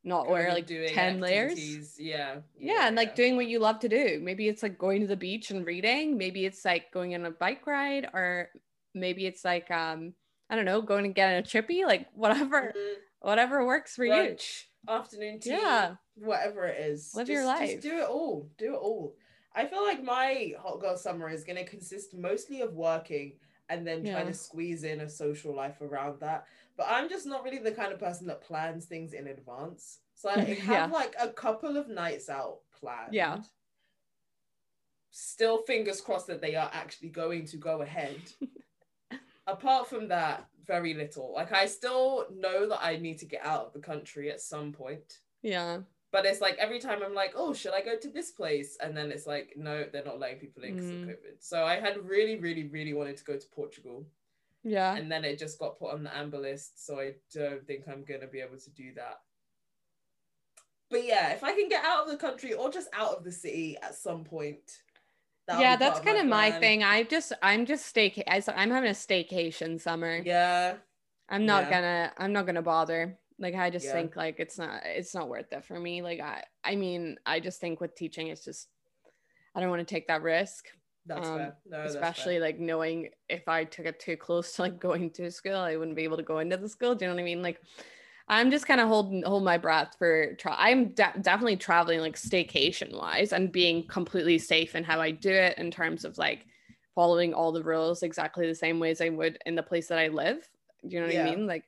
not 0.05 0.29
wear 0.29 0.53
like 0.53 0.67
10 0.67 1.21
layers. 1.21 1.99
Yeah. 1.99 2.37
yeah. 2.59 2.75
Yeah. 2.75 2.87
And 2.89 2.97
like 2.97 3.15
doing 3.15 3.37
what 3.37 3.47
you 3.47 3.61
love 3.61 3.79
to 3.81 3.89
do. 3.89 4.21
Maybe 4.23 4.49
it's 4.49 4.63
like 4.63 4.79
going 4.79 5.01
to 5.03 5.07
the 5.07 5.17
beach 5.17 5.51
and 5.51 5.65
reading. 5.65 6.19
Maybe 6.19 6.45
it's 6.45 6.65
like 6.65 6.91
going 6.93 7.15
on 7.15 7.25
a 7.25 7.31
bike 7.31 7.67
ride 7.67 8.09
or 8.13 8.49
maybe 8.95 9.27
it's 9.27 9.45
like, 9.45 9.71
um, 9.71 10.15
I 10.51 10.57
don't 10.57 10.65
know, 10.65 10.83
going 10.83 11.07
and 11.07 11.15
getting 11.15 11.39
a 11.39 11.43
chippy, 11.43 11.85
like 11.85 12.09
whatever, 12.15 12.75
mm-hmm. 12.77 13.01
whatever 13.21 13.65
works 13.65 13.95
for 13.95 14.05
Brunch. 14.05 14.65
you 14.87 14.95
afternoon 14.95 15.41
tea, 15.41 15.51
yeah. 15.51 15.95
Whatever 16.17 16.67
it 16.67 16.81
is. 16.81 17.13
Live 17.15 17.27
just, 17.27 17.35
your 17.35 17.47
life. 17.47 17.71
Just 17.71 17.83
do 17.83 17.99
it 17.99 18.09
all. 18.09 18.49
Do 18.59 18.75
it 18.75 18.79
all. 18.79 19.15
I 19.55 19.67
feel 19.67 19.85
like 19.85 20.03
my 20.03 20.55
hot 20.61 20.81
girl 20.81 20.97
summer 20.97 21.29
is 21.29 21.45
going 21.45 21.59
to 21.59 21.65
consist 21.65 22.15
mostly 22.15 22.63
of 22.63 22.75
working 22.75 23.35
and 23.69 23.87
then 23.87 24.05
trying 24.05 24.27
to 24.27 24.35
squeeze 24.35 24.85
in 24.85 25.01
a 25.01 25.09
social 25.09 25.55
life 25.55 25.81
around 25.81 26.21
that. 26.21 26.47
But 26.77 26.87
I'm 26.89 27.09
just 27.09 27.27
not 27.27 27.45
really 27.45 27.59
the 27.59 27.73
kind 27.73 27.93
of 27.93 27.99
person 27.99 28.27
that 28.29 28.43
plans 28.43 28.87
things 28.87 29.13
in 29.13 29.27
advance. 29.27 29.99
So 30.15 30.31
I 30.31 30.39
have 30.41 30.69
yeah. 30.69 30.87
like 30.87 31.15
a 31.21 31.29
couple 31.29 31.77
of 31.77 31.89
nights 31.89 32.29
out 32.29 32.59
planned. 32.79 33.13
Yeah. 33.13 33.39
Still 35.11 35.63
fingers 35.63 36.01
crossed 36.01 36.29
that 36.29 36.41
they 36.41 36.55
are 36.55 36.71
actually 36.73 37.11
going 37.11 37.47
to 37.47 37.57
go 37.57 37.83
ahead. 37.83 38.21
Apart 39.47 39.89
from 39.89 40.09
that, 40.09 40.47
very 40.67 40.95
little. 40.95 41.33
Like 41.35 41.53
I 41.53 41.67
still 41.67 42.27
know 42.35 42.69
that 42.69 42.83
I 42.83 42.97
need 42.97 43.19
to 43.19 43.27
get 43.27 43.45
out 43.45 43.67
of 43.67 43.73
the 43.73 43.81
country 43.81 44.31
at 44.31 44.41
some 44.41 44.73
point. 44.73 45.19
Yeah. 45.43 45.81
But 46.13 46.27
it's 46.27 46.43
like 46.43 46.57
every 46.59 46.79
time 46.79 47.01
I'm 47.03 47.15
like, 47.15 47.33
oh, 47.35 47.55
should 47.55 47.73
I 47.73 47.81
go 47.81 47.97
to 47.97 48.09
this 48.09 48.31
place? 48.31 48.77
And 48.81 48.95
then 48.95 49.11
it's 49.11 49.27
like, 49.27 49.55
no, 49.57 49.87
they're 49.91 50.05
not 50.05 50.21
letting 50.21 50.39
people 50.39 50.63
in 50.63 50.75
because 50.75 50.91
mm. 50.91 51.03
of 51.05 51.09
COVID. 51.09 51.37
So 51.41 51.65
I 51.65 51.81
had 51.81 52.07
really, 52.07 52.39
really, 52.39 52.69
really 52.69 52.93
wanted 52.93 53.17
to 53.17 53.25
go 53.25 53.39
to 53.39 53.47
Portugal. 53.49 54.05
Yeah. 54.63 54.95
And 54.95 55.11
then 55.11 55.25
it 55.25 55.39
just 55.39 55.59
got 55.59 55.79
put 55.79 55.95
on 55.95 56.05
the 56.05 56.15
amber 56.15 56.39
list. 56.39 56.85
So 56.87 57.01
I 57.01 57.15
don't 57.35 57.67
think 57.67 57.89
I'm 57.89 58.05
going 58.05 58.21
to 58.21 58.27
be 58.27 58.41
able 58.41 58.59
to 58.59 58.71
do 58.71 58.93
that. 58.95 59.21
But 60.91 61.07
yeah, 61.07 61.33
if 61.33 61.43
I 61.43 61.55
can 61.55 61.71
get 61.71 61.83
out 61.83 62.05
of 62.05 62.11
the 62.11 62.19
country 62.19 62.53
or 62.53 62.71
just 62.71 62.89
out 62.93 63.17
of 63.17 63.25
the 63.25 63.33
city 63.33 63.79
at 63.83 63.95
some 63.95 64.25
point, 64.25 64.83
yeah, 65.49 65.77
that's 65.77 66.01
kind 66.01 66.19
of 66.19 66.27
my, 66.27 66.51
my 66.51 66.59
thing. 66.59 66.85
I 66.85 67.03
just 67.03 67.33
I'm 67.43 67.67
just 67.67 67.87
stay 67.87 68.23
I'm 68.27 68.71
having 68.71 68.91
a 68.91 68.95
staycation 68.95 69.81
summer. 69.81 70.23
Yeah. 70.25 70.75
I'm 71.29 71.47
not 71.47 71.65
yeah. 71.65 71.71
gonna 71.71 72.13
I'm 72.19 72.33
not 72.33 72.47
gonna 72.47 72.63
bother. 72.63 73.19
Like 73.43 73.57
I 73.57 73.71
just 73.71 73.87
yeah. 73.87 73.93
think 73.93 74.15
like 74.15 74.37
it's 74.39 74.57
not 74.57 74.83
it's 74.85 75.15
not 75.15 75.29
worth 75.29 75.53
it 75.53 75.65
for 75.65 75.79
me. 75.79 76.01
Like 76.01 76.21
I 76.21 76.45
I 76.65 76.77
mean, 76.77 77.17
I 77.27 77.41
just 77.41 77.61
think 77.61 77.81
with 77.81 77.97
teaching 77.97 78.29
it's 78.29 78.45
just 78.45 78.69
I 79.55 79.61
don't 79.61 79.69
want 79.69 79.87
to 79.87 79.95
take 79.95 80.07
that 80.07 80.23
risk. 80.23 80.69
That's 81.05 81.27
um, 81.27 81.37
fair. 81.37 81.57
No, 81.67 81.83
especially 81.83 82.39
that's 82.39 82.53
like 82.53 82.61
knowing 82.61 83.09
if 83.29 83.49
I 83.49 83.65
took 83.65 83.87
it 83.87 83.99
too 83.99 84.17
close 84.17 84.53
to 84.53 84.63
like 84.63 84.79
going 84.79 85.11
to 85.11 85.31
school, 85.33 85.57
I 85.57 85.77
wouldn't 85.77 85.97
be 85.97 86.05
able 86.05 86.19
to 86.19 86.23
go 86.23 86.39
into 86.39 86.57
the 86.57 86.69
school. 86.69 86.95
Do 86.95 87.05
you 87.05 87.11
know 87.11 87.17
what 87.17 87.21
I 87.21 87.25
mean? 87.25 87.43
Like, 87.43 87.61
I'm 88.29 88.53
just 88.53 88.69
kind 88.69 88.81
of 88.81 88.87
holding 88.87 89.25
hold 89.25 89.43
my 89.43 89.59
breath 89.59 89.97
for. 89.99 90.35
Tra- 90.37 90.55
I'm 90.57 90.91
de- 90.91 91.15
definitely 91.21 91.57
traveling 91.57 91.99
like 91.99 92.15
staycation 92.15 92.97
wise 92.97 93.33
and 93.33 93.51
being 93.51 93.89
completely 93.89 94.39
safe 94.39 94.77
in 94.77 94.85
how 94.85 95.01
I 95.01 95.11
do 95.11 95.33
it 95.33 95.59
in 95.59 95.73
terms 95.73 96.05
of 96.05 96.17
like 96.17 96.47
following 96.95 97.35
all 97.35 97.51
the 97.51 97.65
rules 97.65 98.05
exactly 98.05 98.47
the 98.47 98.55
same 98.55 98.79
ways 98.79 99.01
I 99.01 99.09
would 99.09 99.39
in 99.47 99.57
the 99.57 99.65
place 99.65 99.89
that 99.89 99.99
I 99.99 100.07
live. 100.07 100.49
Do 100.87 100.95
you 100.95 101.01
know 101.01 101.07
what 101.07 101.15
Yeah. 101.15 101.27
I 101.27 101.35
mean? 101.37 101.47
Like, 101.47 101.65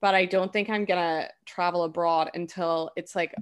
but 0.00 0.14
I 0.14 0.24
don't 0.26 0.52
think 0.52 0.68
I'm 0.68 0.84
gonna 0.84 1.28
travel 1.44 1.84
abroad 1.84 2.30
until 2.34 2.90
it's 2.96 3.14
like 3.14 3.34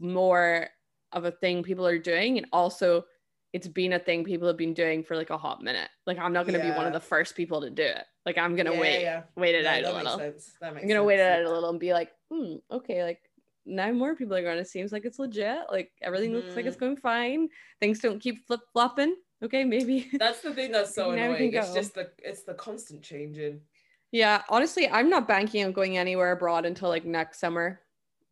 more 0.00 0.68
of 1.12 1.24
a 1.24 1.30
thing 1.30 1.62
people 1.62 1.86
are 1.86 1.98
doing 1.98 2.38
and 2.38 2.46
also 2.52 3.04
it's 3.52 3.66
been 3.66 3.94
a 3.94 3.98
thing 3.98 4.22
people 4.22 4.46
have 4.46 4.56
been 4.56 4.74
doing 4.74 5.02
for 5.02 5.16
like 5.16 5.30
a 5.30 5.38
hot 5.38 5.60
minute. 5.62 5.88
Like 6.06 6.18
I'm 6.18 6.32
not 6.32 6.46
gonna 6.46 6.60
be 6.60 6.70
one 6.70 6.86
of 6.86 6.92
the 6.92 7.00
first 7.00 7.34
people 7.34 7.60
to 7.62 7.70
do 7.70 7.82
it. 7.82 8.04
Like 8.24 8.38
I'm 8.38 8.54
gonna 8.54 8.72
Yeah, 8.74 8.80
wait, 8.80 9.00
yeah. 9.02 9.22
wait 9.36 9.54
it 9.56 9.66
out 9.66 9.82
a 9.82 9.92
little. 9.92 10.18
sense. 10.18 10.52
That 10.60 10.74
makes 10.74 10.84
I'm 10.84 10.88
gonna 10.88 11.00
sense. 11.00 11.06
wait 11.06 11.18
it 11.20 11.22
out 11.32 11.44
a 11.44 11.52
little 11.52 11.70
and 11.70 11.80
be 11.80 11.92
like, 11.92 12.10
hmm, 12.30 12.56
okay, 12.70 13.02
like 13.02 13.20
now 13.66 13.90
more 13.92 14.14
people 14.14 14.36
are 14.36 14.42
going. 14.42 14.58
It 14.58 14.68
seems 14.68 14.92
like 14.92 15.04
it's 15.04 15.18
legit. 15.18 15.58
Like 15.70 15.90
everything 16.00 16.32
looks 16.32 16.54
like 16.54 16.64
it's 16.66 16.76
Mm-hmm. 16.76 16.84
going 16.84 16.96
fine. 16.98 17.48
Things 17.80 17.98
don't 17.98 18.20
keep 18.20 18.46
flip 18.46 18.60
flopping. 18.72 19.16
Okay, 19.42 19.64
maybe. 19.64 20.10
That's 20.18 20.40
the 20.42 20.54
thing 20.54 20.70
that's 20.70 20.94
so 20.94 21.10
annoying. 21.10 21.52
It's 21.52 21.74
just 21.74 21.94
the 21.94 22.10
it's 22.22 22.42
the 22.44 22.54
constant 22.54 23.02
changing. 23.02 23.62
Yeah, 24.12 24.42
honestly, 24.48 24.88
I'm 24.88 25.08
not 25.08 25.28
banking 25.28 25.64
on 25.64 25.72
going 25.72 25.96
anywhere 25.96 26.32
abroad 26.32 26.66
until 26.66 26.88
like 26.88 27.04
next 27.04 27.38
summer. 27.38 27.80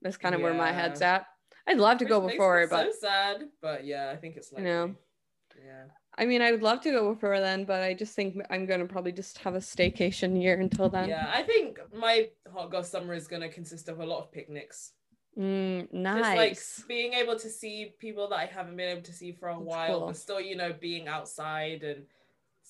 That's 0.03 0.17
kind 0.17 0.35
of 0.35 0.41
where 0.41 0.55
my 0.55 0.73
head's 0.73 1.03
at. 1.03 1.27
I'd 1.67 1.79
love 1.79 1.99
to 1.99 2.05
Which 2.05 2.11
go 2.11 2.27
before, 2.27 2.67
but 2.69 2.93
so 2.95 2.99
sad. 3.01 3.45
But 3.61 3.85
yeah, 3.85 4.11
I 4.11 4.17
think 4.17 4.37
it's 4.37 4.53
like 4.53 4.63
know. 4.63 4.95
Yeah. 5.65 5.85
I 6.17 6.25
mean, 6.25 6.43
I 6.43 6.51
would 6.51 6.63
love 6.63 6.81
to 6.83 6.91
go 6.91 7.13
before 7.15 7.39
then, 7.41 7.65
but 7.65 7.83
I 7.83 7.95
just 7.95 8.15
think 8.15 8.37
I'm 8.51 8.67
gonna 8.67 8.87
probably 8.87 9.13
just 9.13 9.39
have 9.39 9.55
a 9.55 9.59
staycation 9.59 10.41
year 10.41 10.59
until 10.59 10.89
then. 10.89 11.09
Yeah, 11.09 11.31
I 11.33 11.43
think 11.43 11.79
my 11.95 12.29
hot 12.53 12.71
girl 12.71 12.83
summer 12.83 13.15
is 13.15 13.29
gonna 13.29 13.49
consist 13.49 13.89
of 13.89 14.01
a 14.01 14.07
lot 14.07 14.21
of 14.21 14.33
picnics. 14.33 14.93
Mm, 15.39 15.83
Just 15.83 15.93
nice. 15.93 16.37
like 16.37 16.89
being 16.89 17.13
able 17.13 17.39
to 17.39 17.49
see 17.49 17.95
people 18.01 18.29
that 18.31 18.37
I 18.37 18.47
haven't 18.47 18.77
been 18.77 18.89
able 18.89 19.03
to 19.03 19.13
see 19.13 19.31
for 19.31 19.51
a 19.51 19.55
That's 19.55 19.65
while, 19.65 19.99
cool. 19.99 20.07
but 20.09 20.17
still, 20.17 20.41
you 20.41 20.57
know, 20.57 20.73
being 20.73 21.07
outside 21.07 21.85
and 21.85 21.99
just 21.99 22.09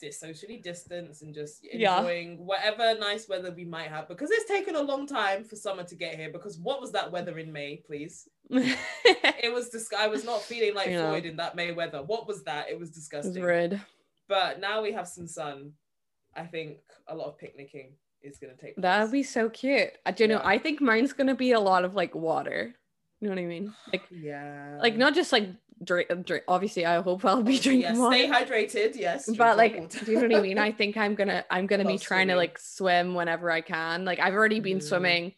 socially 0.00 0.58
distance 0.58 1.22
and 1.22 1.34
just 1.34 1.60
Yeah. 1.62 1.98
enjoying 1.98 2.46
whatever 2.46 2.96
nice 2.98 3.28
weather 3.28 3.50
we 3.50 3.64
might 3.64 3.88
have 3.88 4.06
because 4.08 4.30
it's 4.30 4.44
taken 4.46 4.76
a 4.76 4.80
long 4.82 5.06
time 5.06 5.44
for 5.44 5.56
summer 5.56 5.82
to 5.84 5.94
get 5.94 6.14
here. 6.16 6.30
Because 6.30 6.58
what 6.58 6.80
was 6.80 6.92
that 6.92 7.10
weather 7.10 7.38
in 7.38 7.52
May, 7.52 7.76
please? 7.86 8.28
It 9.40 9.52
was 9.54 9.68
dis- 9.70 9.92
I 9.96 10.08
was 10.08 10.24
not 10.24 10.42
feeling 10.42 10.74
like 10.74 10.88
Yeah. 10.88 11.08
Floyd 11.08 11.24
in 11.24 11.36
that 11.36 11.54
May 11.56 11.72
weather. 11.72 12.02
What 12.02 12.26
was 12.26 12.42
that? 12.44 12.68
It 12.68 12.78
was 12.78 12.88
It 12.88 12.90
was 12.90 12.90
disgusting. 12.90 13.42
rude. 13.42 13.80
But 14.28 14.60
now 14.60 14.82
we 14.82 14.92
have 14.92 15.08
some 15.08 15.26
sun. 15.26 15.72
I 16.34 16.44
think 16.44 16.78
a 17.06 17.14
lot 17.14 17.28
of 17.28 17.38
picnicking 17.38 17.92
is 18.22 18.38
gonna 18.38 18.56
take. 18.56 18.76
That'd 18.76 19.10
be 19.12 19.22
so 19.22 19.48
cute. 19.48 19.92
I 20.06 20.10
do 20.12 20.24
you 20.24 20.28
know. 20.28 20.40
I 20.44 20.58
think 20.58 20.80
mine's 20.80 21.12
gonna 21.12 21.34
be 21.34 21.52
a 21.52 21.60
lot 21.60 21.84
of 21.84 21.94
like 21.94 22.14
water. 22.14 22.74
You 23.20 23.28
know 23.28 23.34
what 23.34 23.42
I 23.42 23.46
mean? 23.46 23.74
Like, 23.92 24.02
yeah. 24.10 24.78
like 24.80 24.96
not 24.96 25.14
just 25.14 25.32
like 25.32 25.48
drink. 25.82 26.08
drink. 26.26 26.44
Obviously, 26.48 26.84
I 26.86 27.00
hope 27.02 27.24
I'll 27.24 27.42
be 27.42 27.58
drinking 27.60 27.80
yes, 27.82 27.98
water. 27.98 28.16
Stay 28.16 28.28
hydrated. 28.28 28.96
Yes. 28.96 29.28
but 29.36 29.56
like, 29.56 29.90
do 29.90 30.12
you 30.12 30.16
know 30.28 30.28
what 30.28 30.36
I 30.38 30.42
mean? 30.42 30.58
I 30.58 30.72
think 30.78 30.96
I'm 30.96 31.14
gonna 31.14 31.44
I'm 31.50 31.66
gonna 31.66 31.84
be 31.84 31.92
Love 31.92 32.02
trying 32.02 32.28
to 32.28 32.36
like 32.36 32.58
swim 32.58 33.14
whenever 33.14 33.50
I 33.50 33.60
can. 33.60 34.04
Like 34.04 34.18
I've 34.20 34.34
already 34.34 34.60
been 34.60 34.78
Mhm. 34.78 34.82
swimming, 34.82 35.32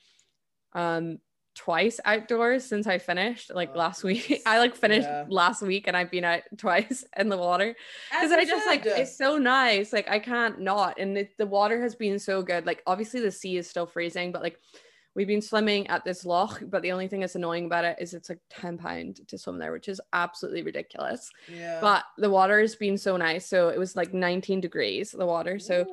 um, 0.72 1.18
twice 1.56 1.98
outdoors 2.04 2.64
since 2.64 2.86
I 2.86 2.98
finished. 2.98 3.52
Like 3.54 3.70
Oh, 3.74 3.78
last 3.78 4.04
week. 4.04 4.40
I 4.46 4.58
like 4.60 4.76
finished 4.76 5.08
Yeah. 5.08 5.24
last 5.28 5.62
week, 5.62 5.88
and 5.88 5.96
I've 5.96 6.10
been 6.10 6.24
out 6.24 6.42
twice 6.56 7.04
in 7.16 7.28
the 7.28 7.36
water 7.36 7.74
because 8.10 8.32
I 8.32 8.44
just 8.44 8.66
like 8.66 8.86
it's 8.86 9.16
so 9.16 9.36
nice. 9.36 9.92
Like 9.92 10.08
I 10.08 10.20
can't 10.20 10.60
not, 10.60 10.98
and 10.98 11.18
it, 11.18 11.36
the 11.38 11.46
water 11.46 11.80
has 11.82 11.94
been 11.94 12.18
so 12.18 12.42
good. 12.42 12.66
Like 12.66 12.82
obviously 12.86 13.20
the 13.20 13.32
sea 13.32 13.56
is 13.56 13.68
still 13.68 13.86
freezing, 13.86 14.32
but 14.32 14.42
like 14.42 14.58
we've 15.20 15.26
been 15.28 15.42
swimming 15.42 15.86
at 15.88 16.02
this 16.02 16.24
loch. 16.24 16.62
But 16.66 16.80
the 16.80 16.92
only 16.92 17.06
thing 17.08 17.20
that's 17.20 17.34
annoying 17.34 17.66
about 17.66 17.84
it 17.84 17.96
is 18.00 18.14
it's 18.14 18.30
like 18.30 18.38
ten 18.48 18.78
pound 18.78 19.20
to 19.28 19.36
swim 19.36 19.58
there, 19.58 19.70
which 19.70 19.86
is 19.86 20.00
absolutely 20.14 20.62
ridiculous. 20.62 21.30
yeah. 21.46 21.78
But 21.78 22.04
the 22.16 22.30
water 22.30 22.58
has 22.58 22.74
been 22.74 22.96
so 22.96 23.18
nice. 23.18 23.46
So 23.46 23.68
it 23.68 23.78
was 23.78 23.96
like 23.96 24.14
19 24.14 24.62
degrees 24.62 25.10
the 25.10 25.26
water. 25.26 25.58
So 25.58 25.84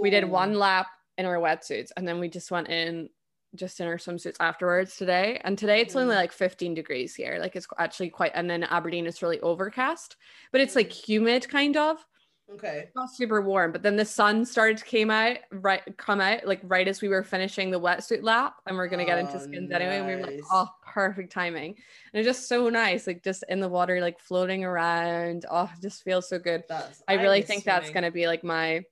we 0.00 0.08
did 0.10 0.24
one 0.24 0.54
lap 0.54 0.86
in 1.18 1.26
our 1.26 1.38
wetsuits, 1.38 1.90
and 1.96 2.06
then 2.06 2.20
we 2.20 2.28
just 2.28 2.52
went 2.52 2.68
in 2.68 3.08
just 3.56 3.80
in 3.80 3.88
our 3.88 3.96
swimsuits 3.96 4.36
afterwards 4.38 4.96
today. 4.96 5.40
And 5.42 5.58
today 5.58 5.80
it's 5.80 5.96
only 5.96 6.14
Mhm. 6.14 6.18
like 6.18 6.32
15 6.32 6.74
degrees 6.74 7.14
here. 7.16 7.38
Like 7.40 7.56
it's 7.56 7.66
actually 7.78 8.10
quite. 8.10 8.32
And 8.34 8.48
then 8.48 8.62
Aberdeen 8.64 9.06
it's 9.06 9.20
really 9.22 9.40
overcast, 9.40 10.14
but 10.52 10.60
it's 10.60 10.76
like 10.76 10.92
humid 10.92 11.48
kind 11.48 11.76
of 11.76 12.04
Okay. 12.52 12.88
not 12.94 13.10
super 13.10 13.40
warm, 13.40 13.72
but 13.72 13.82
then 13.82 13.96
the 13.96 14.04
sun 14.04 14.44
started 14.44 14.76
to 14.78 14.84
came 14.84 15.10
out 15.10 15.38
right 15.50 15.82
come 15.96 16.20
out 16.20 16.46
like 16.46 16.60
right 16.62 16.86
as 16.86 17.02
we 17.02 17.08
were 17.08 17.24
finishing 17.24 17.70
the 17.70 17.80
wetsuit 17.80 18.22
lap 18.22 18.54
and 18.66 18.76
we're 18.76 18.86
gonna 18.86 19.04
get 19.04 19.18
into 19.18 19.36
Oh, 19.36 19.42
skins 19.42 19.70
anyway. 19.72 19.98
And 19.98 20.06
we 20.06 20.14
were 20.14 20.22
like, 20.22 20.36
nice. 20.36 20.44
oh, 20.52 20.68
perfect 20.86 21.32
timing. 21.32 21.74
And 22.12 22.20
it's 22.20 22.26
just 22.26 22.48
so 22.48 22.68
nice, 22.68 23.06
like 23.06 23.24
just 23.24 23.44
in 23.48 23.58
the 23.58 23.68
water, 23.68 24.00
like 24.00 24.20
floating 24.20 24.64
around. 24.64 25.44
Oh, 25.50 25.68
it 25.76 25.82
just 25.82 26.04
feels 26.04 26.28
so 26.28 26.38
good. 26.38 26.62
That's. 26.68 27.02
I 27.08 27.14
really 27.14 27.40
miss 27.40 27.48
think 27.48 27.64
that's 27.64 27.90
gonna 27.90 28.12
be 28.12 28.28
like 28.28 28.44
my 28.44 28.84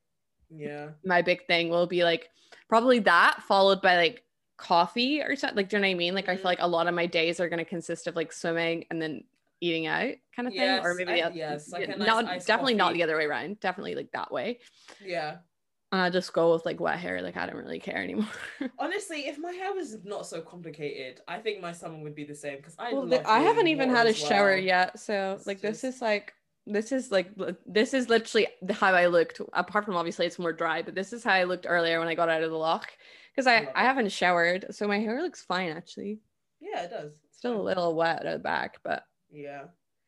Yeah. 0.50 0.88
my 1.04 1.22
big 1.22 1.46
thing 1.46 1.68
will 1.68 1.86
be 1.86 2.02
like 2.02 2.28
probably 2.68 2.98
that 3.00 3.40
followed 3.44 3.80
by 3.80 3.96
like 3.96 4.24
coffee 4.56 5.22
or 5.22 5.36
something. 5.36 5.56
Like, 5.56 5.68
do 5.68 5.76
you 5.76 5.82
know 5.82 5.88
what 5.88 5.94
I 5.94 5.98
mean? 5.98 6.14
Like 6.14 6.28
I 6.28 6.34
feel 6.34 6.38
mm-hmm. 6.38 6.46
like 6.48 6.58
a 6.60 6.66
lot 6.66 6.88
of 6.88 6.94
my 6.94 7.06
days 7.06 7.38
are 7.38 7.48
gonna 7.48 7.64
consist 7.64 8.08
of 8.08 8.16
like 8.16 8.32
swimming 8.32 8.84
and 8.90 9.00
then 9.00 9.22
eating 9.60 9.86
out 9.86 10.14
kind 10.34 10.48
of 10.48 10.54
thing. 10.54 10.80
Or 10.84 10.94
maybe 10.94 11.22
I- 11.22 11.28
the 11.30 11.36
yes, 11.36 11.70
like 11.70 11.88
nice 11.88 11.98
not 12.06 12.46
definitely 12.46 12.74
not 12.74 12.92
the 12.94 13.02
other 13.02 13.16
way 13.16 13.24
around. 13.24 13.60
Definitely 13.60 13.94
like 13.94 14.10
that 14.12 14.30
way. 14.32 14.60
Yeah. 15.04 15.36
And 15.92 16.00
I 16.02 16.10
just 16.10 16.32
go 16.32 16.52
with 16.52 16.66
like 16.66 16.80
wet 16.80 16.98
hair. 16.98 17.22
Like 17.22 17.36
I 17.36 17.46
don't 17.46 17.56
really 17.56 17.78
care 17.78 17.98
anymore. 18.02 18.26
Honestly, 18.78 19.28
if 19.28 19.38
my 19.38 19.52
hair 19.52 19.72
was 19.72 19.96
not 20.04 20.26
so 20.26 20.40
complicated, 20.40 21.20
I 21.28 21.38
think 21.38 21.60
my 21.62 21.72
summer 21.72 21.98
would 22.02 22.14
be 22.16 22.24
the 22.24 22.34
same 22.34 22.56
because 22.56 22.74
I. 22.78 22.92
well, 22.92 23.06
the- 23.06 23.28
I 23.28 23.40
haven't 23.40 23.68
even 23.68 23.90
had 23.90 24.06
a 24.06 24.12
shower 24.14 24.50
well. 24.54 24.58
yet. 24.58 24.98
So 24.98 25.34
It's 25.36 25.46
like 25.46 25.60
this 25.60 25.84
is 25.84 26.02
like 26.02 26.32
this 26.66 26.92
is 26.92 27.12
like 27.12 27.30
this 27.66 27.94
is 27.94 28.08
literally 28.08 28.48
the- 28.62 28.74
how 28.74 28.92
I 28.92 29.06
looked. 29.06 29.40
Apart 29.52 29.84
from 29.84 29.96
obviously 29.96 30.26
it's 30.26 30.38
more 30.38 30.52
dry, 30.52 30.82
but 30.82 30.94
this 30.96 31.12
is 31.12 31.22
how 31.22 31.32
I 31.32 31.44
looked 31.44 31.66
earlier 31.68 32.00
when 32.00 32.08
I 32.08 32.14
got 32.16 32.28
out 32.28 32.42
of 32.42 32.50
the 32.50 32.56
loch 32.56 32.90
because 33.32 33.46
I 33.46 33.60
Love 33.60 33.68
I 33.76 33.84
haven't 33.84 34.10
showered, 34.10 34.66
so 34.70 34.88
my 34.88 34.98
hair 34.98 35.22
looks 35.22 35.42
fine 35.42 35.70
actually. 35.70 36.18
Yeah, 36.60 36.84
it 36.84 36.90
does. 36.90 37.12
It's 37.28 37.38
Still 37.38 37.60
a 37.60 37.62
little 37.62 37.94
wet 37.94 38.24
at 38.26 38.32
the 38.32 38.38
back, 38.40 38.78
but 38.82 39.04
Yeah. 39.34 39.64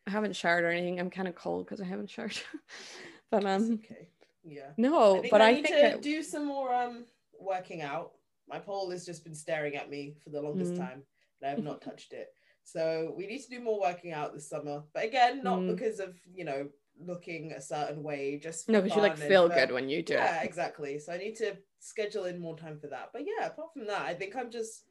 I 0.06 0.10
haven't 0.10 0.36
showered 0.36 0.64
or 0.64 0.70
anything. 0.70 1.00
I'm 1.00 1.10
kind 1.10 1.26
of 1.28 1.34
cold 1.34 1.64
because 1.66 1.80
I 1.80 1.84
haven't 1.84 2.10
showered. 2.10 2.38
but 3.30 3.44
um 3.44 3.80
okay. 3.84 4.08
Yeah. 4.44 4.70
no, 4.76 5.22
I 5.24 5.28
but 5.30 5.40
I 5.40 5.48
I 5.48 5.52
need 5.54 5.66
think 5.66 5.76
to 5.76 5.82
that- 5.82 6.02
do 6.02 6.22
some 6.22 6.46
more 6.46 6.72
um 6.72 7.04
working 7.40 7.82
out. 7.82 8.12
My 8.48 8.60
pole 8.60 8.90
has 8.90 9.04
just 9.04 9.24
been 9.24 9.34
staring 9.34 9.74
at 9.74 9.90
me 9.90 10.14
for 10.22 10.30
the 10.30 10.40
longest 10.40 10.74
Mm. 10.74 10.78
time, 10.78 11.02
and 11.40 11.46
I 11.48 11.50
have 11.50 11.64
not 11.64 11.82
touched 11.82 12.12
it. 12.12 12.28
So 12.62 13.12
we 13.16 13.26
need 13.26 13.42
to 13.42 13.50
do 13.50 13.60
more 13.60 13.80
working 13.80 14.12
out 14.12 14.32
this 14.34 14.48
summer. 14.48 14.84
But 14.94 15.04
again, 15.04 15.42
not 15.42 15.58
Mm. 15.60 15.74
because 15.74 15.98
of 15.98 16.16
you 16.32 16.44
know 16.44 16.68
looking 16.98 17.52
a 17.52 17.60
certain 17.60 18.02
way, 18.04 18.38
just 18.38 18.68
no, 18.68 18.80
because 18.80 18.96
you 18.96 19.02
like 19.02 19.12
and 19.18 19.22
feel 19.22 19.48
good 19.48 19.72
when 19.72 19.88
you 19.88 20.02
do 20.02 20.14
Yeah, 20.14 20.42
it. 20.42 20.46
exactly. 20.46 20.98
So 21.00 21.12
I 21.12 21.18
need 21.18 21.34
to 21.36 21.56
schedule 21.80 22.24
in 22.26 22.38
more 22.38 22.56
time 22.56 22.78
for 22.78 22.86
that. 22.86 23.10
But 23.12 23.22
yeah, 23.26 23.46
apart 23.48 23.72
from 23.72 23.86
that, 23.88 24.02
I 24.02 24.14
think 24.14 24.34
I'm 24.36 24.50
just 24.50 24.84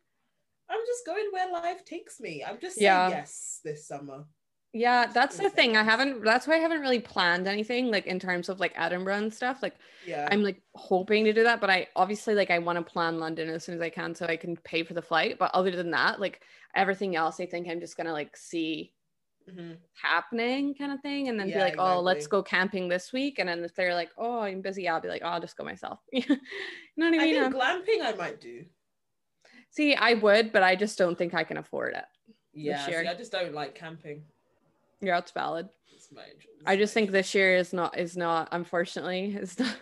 I'm 0.69 0.79
just 0.85 1.05
going 1.05 1.29
where 1.31 1.51
life 1.51 1.85
takes 1.85 2.19
me. 2.19 2.43
I'm 2.43 2.59
just 2.59 2.81
saying 2.81 3.05
Yeah. 3.05 3.07
yes 3.07 3.61
this 3.63 3.87
summer. 3.87 4.25
Yeah, 4.73 5.11
that's 5.13 5.37
the 5.37 5.49
thing. 5.49 5.77
I 5.77 5.83
haven't. 5.83 6.21
That's 6.23 6.47
why 6.47 6.55
I 6.55 6.57
haven't 6.59 6.81
really 6.81 6.99
planned 6.99 7.47
anything 7.47 7.91
like 7.91 8.05
in 8.07 8.19
terms 8.19 8.49
of 8.49 8.59
like 8.59 8.73
Edinburgh 8.75 9.15
and 9.17 9.33
stuff. 9.33 9.63
Like 9.63 9.75
Yeah. 10.01 10.27
I'm 10.27 10.43
like 10.43 10.61
hoping 10.75 11.23
to 11.25 11.33
do 11.33 11.43
that, 11.43 11.61
but 11.61 11.69
I 11.69 11.87
obviously 11.95 12.35
like 12.35 12.51
I 12.51 12.59
want 12.59 12.77
to 12.77 12.91
plan 12.91 13.19
London 13.19 13.47
as 13.49 13.63
soon 13.63 13.75
as 13.75 13.81
I 13.81 13.89
can 13.89 14.13
so 14.15 14.25
I 14.25 14.35
can 14.37 14.57
pay 14.57 14.83
for 14.83 14.93
the 14.93 15.01
flight. 15.01 15.39
But 15.39 15.51
other 15.53 15.71
than 15.71 15.91
that, 15.91 16.19
like 16.19 16.43
everything 16.75 17.15
else, 17.15 17.39
I 17.39 17.45
think 17.45 17.69
I'm 17.69 17.79
just 17.79 17.95
gonna 17.95 18.11
like 18.11 18.35
see 18.35 18.93
Mhm. 19.47 19.77
happening 20.01 20.75
kind 20.75 20.91
of 20.91 21.01
thing, 21.01 21.29
and 21.29 21.39
then 21.39 21.51
be 21.51 21.51
Yeah, 21.51 21.63
like, 21.63 21.75
oh, 21.77 22.01
let's 22.01 22.27
go 22.27 22.43
camping 22.43 22.87
this 22.89 23.13
week. 23.13 23.39
And 23.39 23.47
then 23.49 23.63
if 23.63 23.75
they're 23.75 23.93
like, 23.93 24.11
oh, 24.17 24.39
I'm 24.39 24.61
busy, 24.61 24.87
I'll 24.89 24.99
be 25.01 25.07
like, 25.09 25.21
oh, 25.23 25.29
I'll 25.29 25.41
just 25.41 25.57
go 25.57 25.63
myself. 25.63 25.99
you 26.11 26.25
know 26.97 27.05
what 27.09 27.13
I 27.13 27.17
I 27.17 27.25
mean? 27.25 27.37
think 27.37 27.37
Um, 27.37 27.53
glamping 27.53 28.01
I 28.03 28.13
might 28.17 28.39
do. 28.39 28.65
See, 29.75 29.95
I 29.95 30.13
would, 30.15 30.51
but 30.51 30.63
I 30.63 30.75
just 30.75 30.97
don't 30.97 31.17
think 31.17 31.33
I 31.33 31.43
can 31.43 31.57
afford 31.57 31.95
it. 31.95 32.05
Yeah, 32.53 32.85
see, 32.85 32.95
I 32.95 33.13
just 33.13 33.31
don't 33.31 33.53
like 33.53 33.75
camping. 33.75 34.23
Yeah, 35.01 35.17
it's 35.17 35.31
valid. 35.31 35.67
It's 35.93 36.11
my, 36.11 36.21
it's 36.21 36.45
I 36.65 36.77
just 36.77 36.93
think 36.93 37.11
this 37.11 37.35
year 37.35 37.55
is 37.57 37.73
not 37.73 37.97
is 37.97 38.15
not 38.15 38.47
unfortunately 38.51 39.35
it's 39.39 39.59
not 39.59 39.75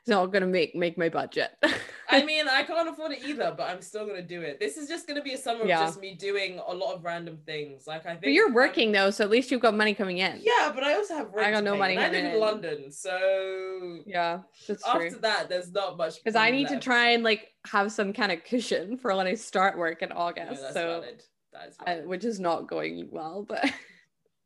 it's 0.00 0.08
not 0.08 0.26
gonna 0.26 0.46
make 0.46 0.74
make 0.74 0.98
my 0.98 1.08
budget. 1.08 1.52
I 2.08 2.24
mean, 2.24 2.46
I 2.48 2.62
can't 2.62 2.88
afford 2.88 3.12
it 3.12 3.24
either, 3.24 3.52
but 3.56 3.68
I'm 3.68 3.82
still 3.82 4.06
gonna 4.06 4.22
do 4.22 4.42
it. 4.42 4.60
This 4.60 4.76
is 4.76 4.88
just 4.88 5.06
gonna 5.08 5.22
be 5.22 5.32
a 5.34 5.38
summer 5.38 5.64
Yeah. 5.66 5.80
of 5.82 5.88
just 5.88 6.00
me 6.00 6.14
doing 6.14 6.60
a 6.66 6.72
lot 6.72 6.94
of 6.94 7.04
random 7.04 7.38
things. 7.44 7.86
Like 7.86 8.06
I 8.06 8.10
think 8.10 8.22
but 8.22 8.32
you're 8.32 8.46
I'm- 8.46 8.54
working 8.54 8.92
though, 8.92 9.10
so 9.10 9.24
at 9.24 9.30
least 9.30 9.50
you've 9.50 9.60
got 9.60 9.74
money 9.74 9.94
coming 9.94 10.18
in. 10.18 10.40
Yeah, 10.42 10.70
but 10.74 10.84
I 10.84 10.94
also 10.94 11.14
have 11.16 11.32
rent. 11.34 11.48
I 11.48 11.50
got 11.50 11.64
no 11.64 11.76
money 11.76 11.98
I 11.98 12.08
live 12.08 12.14
in 12.24 12.26
in. 12.32 12.40
London, 12.40 12.90
so 12.92 13.98
Yeah, 14.06 14.40
that's 14.68 14.84
after 14.86 15.10
true. 15.10 15.18
that, 15.20 15.48
there's 15.48 15.72
not 15.72 15.96
much. 15.96 16.16
Because 16.22 16.36
I 16.36 16.50
need 16.50 16.68
to 16.68 16.78
try 16.78 17.10
and 17.10 17.24
like 17.24 17.52
have 17.66 17.90
some 17.92 18.12
kind 18.12 18.30
of 18.32 18.44
cushion 18.44 18.96
for 18.98 19.14
when 19.16 19.26
I 19.26 19.34
start 19.34 19.76
work 19.76 20.02
in 20.02 20.12
August. 20.12 20.62
that's 20.62 20.74
so 20.74 21.00
valid. 21.00 21.24
That 21.52 21.68
is 21.68 21.76
I, 21.86 21.94
which 22.06 22.24
is 22.24 22.38
not 22.38 22.68
going 22.68 23.08
well, 23.10 23.44
but 23.48 23.64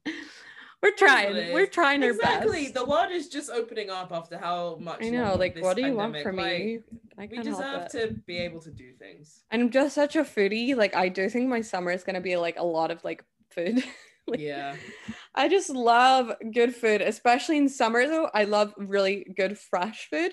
we're 0.82 0.92
trying. 0.92 1.52
We're 1.52 1.66
trying 1.66 2.02
our 2.02 2.10
exactly. 2.10 2.62
best. 2.62 2.74
The 2.74 2.84
world 2.84 3.10
is 3.12 3.28
just 3.28 3.50
opening 3.50 3.90
up 3.90 4.12
after 4.12 4.38
how 4.38 4.78
much. 4.80 5.02
I 5.02 5.10
know. 5.10 5.36
Like, 5.36 5.58
what 5.60 5.76
do 5.76 5.82
you 5.82 5.94
want 5.94 6.14
pandemic, 6.14 6.22
from 6.22 6.36
me? 6.36 6.78
like, 7.16 7.30
I 7.32 7.36
we 7.36 7.42
deserve 7.42 7.88
to 7.92 8.16
be 8.26 8.38
able 8.38 8.60
to 8.60 8.70
do 8.70 8.92
things. 8.98 9.42
I'm 9.50 9.70
just 9.70 9.94
such 9.94 10.16
a 10.16 10.24
foodie. 10.24 10.74
Like, 10.76 10.94
I 10.94 11.08
do 11.08 11.28
think 11.28 11.48
my 11.48 11.60
summer 11.60 11.90
is 11.90 12.04
gonna 12.04 12.20
be 12.20 12.36
like 12.36 12.58
a 12.58 12.64
lot 12.64 12.90
of 12.90 13.04
like 13.04 13.24
food. 13.50 13.84
like, 14.26 14.40
yeah. 14.40 14.76
I 15.34 15.48
just 15.48 15.70
love 15.70 16.32
good 16.52 16.74
food, 16.74 17.02
especially 17.02 17.56
in 17.58 17.68
summer 17.68 18.06
though. 18.06 18.30
I 18.34 18.44
love 18.44 18.74
really 18.76 19.26
good 19.36 19.58
fresh 19.58 20.08
food 20.10 20.32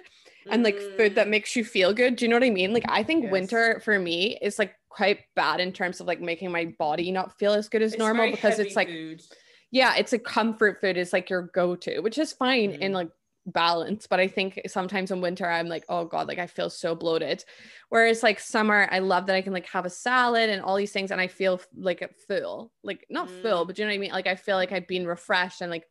and 0.50 0.64
like 0.64 0.80
food 0.98 1.16
that 1.16 1.28
Mm, 1.28 1.32
makes 1.32 1.56
you 1.56 1.64
feel 1.66 1.94
good. 1.94 2.16
Do 2.16 2.26
you 2.26 2.30
know 2.30 2.36
what 2.36 2.44
I 2.44 2.50
mean? 2.50 2.74
Like 2.74 2.86
I 2.88 3.04
think 3.04 3.24
Yes. 3.24 3.32
winter 3.32 3.82
for 3.84 4.00
me 4.00 4.38
is 4.42 4.58
like 4.58 4.74
quite 4.90 5.20
bad 5.36 5.60
in 5.60 5.72
terms 5.72 6.00
of 6.00 6.08
like 6.08 6.22
making 6.22 6.52
my 6.52 6.74
body 6.80 7.12
not 7.12 7.38
feel 7.38 7.54
as 7.54 7.70
good 7.70 7.82
as 7.82 7.94
it's 7.94 8.00
normal 8.00 8.32
because 8.32 8.60
it's 8.60 8.76
like 8.76 8.88
food. 8.88 9.22
Yeah, 9.72 9.96
it's 9.96 10.14
a 10.14 10.20
comfort 10.20 10.80
food 10.82 10.98
It's 10.98 11.14
like 11.14 11.30
your 11.30 11.44
go-to, 11.54 12.00
which 12.00 12.18
is 12.18 12.34
fine 12.34 12.72
in 12.72 12.92
Mhm. 12.92 12.96
like 12.96 13.10
balance. 13.46 14.08
But 14.08 14.20
I 14.20 14.28
think 14.28 14.62
sometimes 14.68 15.10
in 15.12 15.22
winter 15.22 15.50
I'm 15.50 15.68
like, 15.68 15.86
oh 15.88 16.06
God, 16.06 16.28
like 16.28 16.40
I 16.40 16.48
feel 16.48 16.70
so 16.70 16.96
bloated. 16.96 17.44
Whereas 17.90 18.22
like 18.24 18.40
summer, 18.40 18.88
I 18.92 19.00
love 19.00 19.26
that 19.28 19.36
I 19.36 19.42
can 19.42 19.54
like 19.54 19.68
have 19.68 19.86
a 19.86 19.90
salad 19.90 20.50
and 20.50 20.62
all 20.62 20.76
these 20.76 20.92
things 20.92 21.12
and 21.12 21.22
I 21.22 21.28
feel 21.28 21.62
like 21.76 22.04
full. 22.28 22.72
Like 22.84 23.06
not 23.10 23.30
full, 23.30 23.64
Mm. 23.64 23.68
but 23.68 23.78
you 23.78 23.86
know 23.86 23.90
what 23.90 23.96
I 23.96 24.00
mean? 24.00 24.12
Like 24.12 24.28
I 24.28 24.36
feel 24.36 24.58
like 24.58 24.72
I've 24.74 24.88
been 24.88 25.08
refreshed 25.08 25.62
and 25.62 25.72
like 25.72 25.88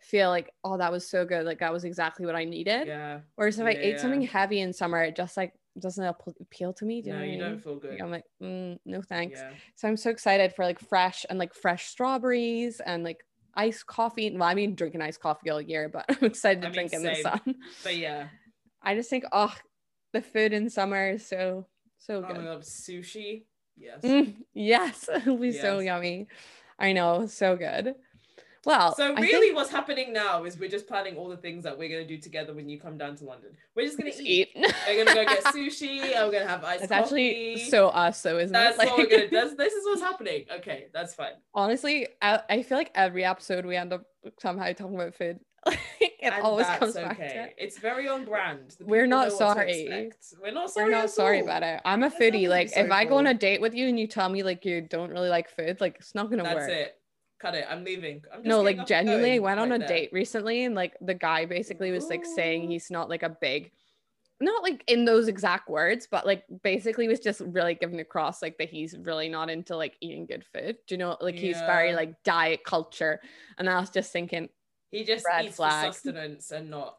feel 0.00 0.28
like, 0.30 0.52
oh, 0.62 0.76
that 0.78 0.92
was 0.92 1.08
so 1.08 1.24
good. 1.24 1.44
Like 1.44 1.58
that 1.58 1.72
was 1.72 1.84
exactly 1.84 2.24
what 2.26 2.36
I 2.36 2.44
needed. 2.44 2.86
Yeah. 2.86 3.20
Whereas 3.34 3.58
if 3.58 3.66
I 3.66 3.70
ate 3.70 3.94
Yeah. 3.94 4.02
something 4.02 4.22
heavy 4.22 4.60
in 4.60 4.72
summer, 4.72 5.02
it 5.02 5.16
just 5.16 5.36
like 5.36 5.54
doesn't 5.80 6.04
ap- 6.04 6.22
appeal 6.40 6.72
to 6.74 6.84
me. 6.84 7.02
Do 7.02 7.08
you 7.08 7.14
No, 7.14 7.20
know 7.20 7.24
you 7.26 7.32
mean? 7.32 7.40
don't 7.40 7.62
feel 7.62 7.76
good. 7.76 8.00
I'm 8.00 8.10
like, 8.10 8.24
mm, 8.42 8.78
no 8.84 9.02
thanks. 9.02 9.40
Yeah. 9.50 9.56
So 9.76 9.88
I'm 9.88 9.96
so 9.96 10.10
excited 10.10 10.52
for 10.54 10.64
like 10.64 10.78
fresh 10.80 11.24
and 11.28 11.38
like 11.38 11.54
fresh 11.54 11.86
strawberries 11.86 12.80
and 12.80 13.04
like 13.04 13.24
iced 13.54 13.86
coffee. 13.86 14.30
Well, 14.30 14.42
I 14.48 14.54
mean 14.54 14.74
drinking 14.74 15.02
iced 15.02 15.20
coffee 15.20 15.50
all 15.50 15.60
year, 15.60 15.88
but 15.88 16.04
I'm 16.10 16.24
excited 16.26 16.60
to 16.62 16.68
I 16.68 16.70
mean, 16.70 16.74
drink 16.74 16.92
in 16.92 17.02
the 17.02 17.14
sun. 17.14 17.40
But 17.82 17.96
yeah. 17.96 18.28
I 18.82 18.94
just 18.94 19.10
think, 19.10 19.24
oh, 19.32 19.52
the 20.12 20.22
food 20.22 20.52
in 20.52 20.70
summer 20.70 21.10
is 21.10 21.26
so 21.26 21.66
so 21.98 22.24
Oh 22.28 22.34
I 22.34 22.38
love 22.38 22.62
sushi. 22.62 23.44
Yes. 23.76 24.02
Mm, 24.04 24.34
yes, 24.54 25.08
it'll 25.14 25.36
be 25.38 25.52
so 25.52 25.78
yummy. 25.80 26.28
I 26.78 26.92
know, 26.92 27.26
so 27.26 27.56
good. 27.56 27.94
Well, 28.66 28.96
So 28.96 29.14
really, 29.14 29.30
think 29.30 29.54
what's 29.54 29.70
happening 29.70 30.12
now 30.12 30.42
is 30.42 30.58
we're 30.58 30.68
just 30.68 30.88
planning 30.88 31.16
all 31.16 31.28
the 31.28 31.36
things 31.36 31.62
that 31.62 31.78
we're 31.78 31.88
gonna 31.88 32.06
do 32.06 32.18
together 32.18 32.52
when 32.52 32.68
you 32.68 32.80
come 32.80 32.98
down 32.98 33.14
to 33.16 33.24
London. 33.24 33.50
We're 33.76 33.86
just 33.86 33.96
gonna 33.96 34.10
eat. 34.18 34.50
eat. 34.54 34.74
We're 34.88 35.04
gonna 35.04 35.14
go 35.14 35.24
get 35.24 35.44
sushi. 35.44 36.00
and 36.00 36.26
we're 36.26 36.32
gonna 36.32 36.48
have 36.48 36.64
iced 36.64 36.82
It's 36.82 36.92
coffee. 36.92 37.02
actually 37.02 37.70
so 37.70 37.88
us, 37.88 38.20
though, 38.22 38.38
isn't 38.38 38.52
That's 38.52 38.76
it? 38.82 38.86
what 38.86 38.98
we're 38.98 39.06
gonna. 39.08 39.28
That's, 39.30 39.54
this 39.54 39.72
is 39.72 39.86
what's 39.86 40.02
happening. 40.02 40.46
Okay, 40.56 40.86
that's 40.92 41.14
fine. 41.14 41.34
honestly, 41.54 42.08
I, 42.20 42.40
I 42.50 42.62
feel 42.64 42.76
like 42.76 42.90
every 42.96 43.24
episode 43.24 43.64
we 43.64 43.76
end 43.76 43.92
up 43.92 44.04
somehow 44.40 44.72
talking 44.72 44.96
about 44.96 45.14
food. 45.14 45.38
it 46.00 46.12
and 46.22 46.34
always 46.42 46.66
that's 46.66 46.78
comes 46.78 46.94
back 46.94 47.12
okay. 47.20 47.28
to 47.28 47.42
it. 47.44 47.54
It's 47.58 47.78
very 47.78 48.08
on 48.08 48.24
brand. 48.24 48.76
We're 48.80 49.06
not 49.06 49.26
to 49.26 49.30
sorry. 49.30 50.10
We're 50.40 50.52
not 50.52 50.70
sorry. 50.70 50.86
We're 50.86 50.90
not 50.90 51.10
sorry 51.10 51.38
all. 51.38 51.44
about 51.44 51.62
it. 51.62 51.80
I'm 51.84 52.02
a 52.02 52.10
foodie. 52.10 52.48
Like, 52.48 52.68
be 52.68 52.80
if 52.80 52.88
sorry 52.88 52.90
I 52.90 53.04
go 53.04 53.18
on 53.18 53.26
a 53.26 53.34
date 53.34 53.60
with 53.60 53.74
you 53.74 53.88
and 53.88 53.98
you 53.98 54.06
tell 54.06 54.28
me 54.28 54.42
like 54.42 54.64
you 54.64 54.80
don't 54.80 55.10
really 55.10 55.28
like 55.28 55.48
food, 55.48 55.80
like 55.80 55.96
it's 56.00 56.14
not 56.16 56.30
gonna 56.30 56.42
That's 56.42 56.54
work. 56.54 56.68
That's 56.68 56.80
it. 56.88 56.96
Cut 57.38 57.54
it. 57.54 57.66
I'm 57.68 57.84
leaving. 57.84 58.22
I'm 58.32 58.38
just 58.38 58.46
No, 58.48 58.62
like 58.62 58.86
genuinely, 58.86 59.34
I 59.34 59.38
went 59.38 59.60
on 59.60 59.70
right 59.70 59.76
a 59.76 59.78
there. 59.78 59.88
date 59.88 60.10
recently, 60.12 60.64
and 60.64 60.74
like 60.74 60.96
the 61.00 61.14
guy 61.14 61.44
basically 61.44 61.90
was 61.90 62.08
like 62.08 62.24
saying 62.24 62.70
he's 62.70 62.90
not 62.90 63.10
like 63.10 63.22
a 63.22 63.28
big, 63.28 63.72
not 64.40 64.62
like 64.62 64.82
in 64.86 65.04
those 65.04 65.28
exact 65.28 65.68
words, 65.68 66.08
but 66.10 66.24
like 66.24 66.44
basically 66.62 67.08
was 67.08 67.20
just 67.20 67.40
really 67.40 67.74
giving 67.74 68.00
across 68.00 68.40
like 68.40 68.56
that 68.58 68.70
he's 68.70 68.96
really 68.96 69.28
not 69.28 69.50
into 69.50 69.76
like 69.76 69.96
eating 70.00 70.24
good 70.24 70.44
food. 70.46 70.78
Do 70.86 70.94
you 70.94 70.98
know? 70.98 71.18
Like 71.20 71.38
he's 71.38 71.58
very 71.58 71.94
like 71.94 72.22
diet 72.22 72.64
culture, 72.64 73.20
and 73.58 73.68
I 73.68 73.80
was 73.80 73.90
just 73.90 74.12
thinking, 74.12 74.48
He 74.90 75.04
just 75.04 75.26
Red 75.26 75.44
eats 75.46 75.56
flag. 75.56 75.92
sustenance 75.92 76.50
and 76.52 76.70
not. 76.70 76.96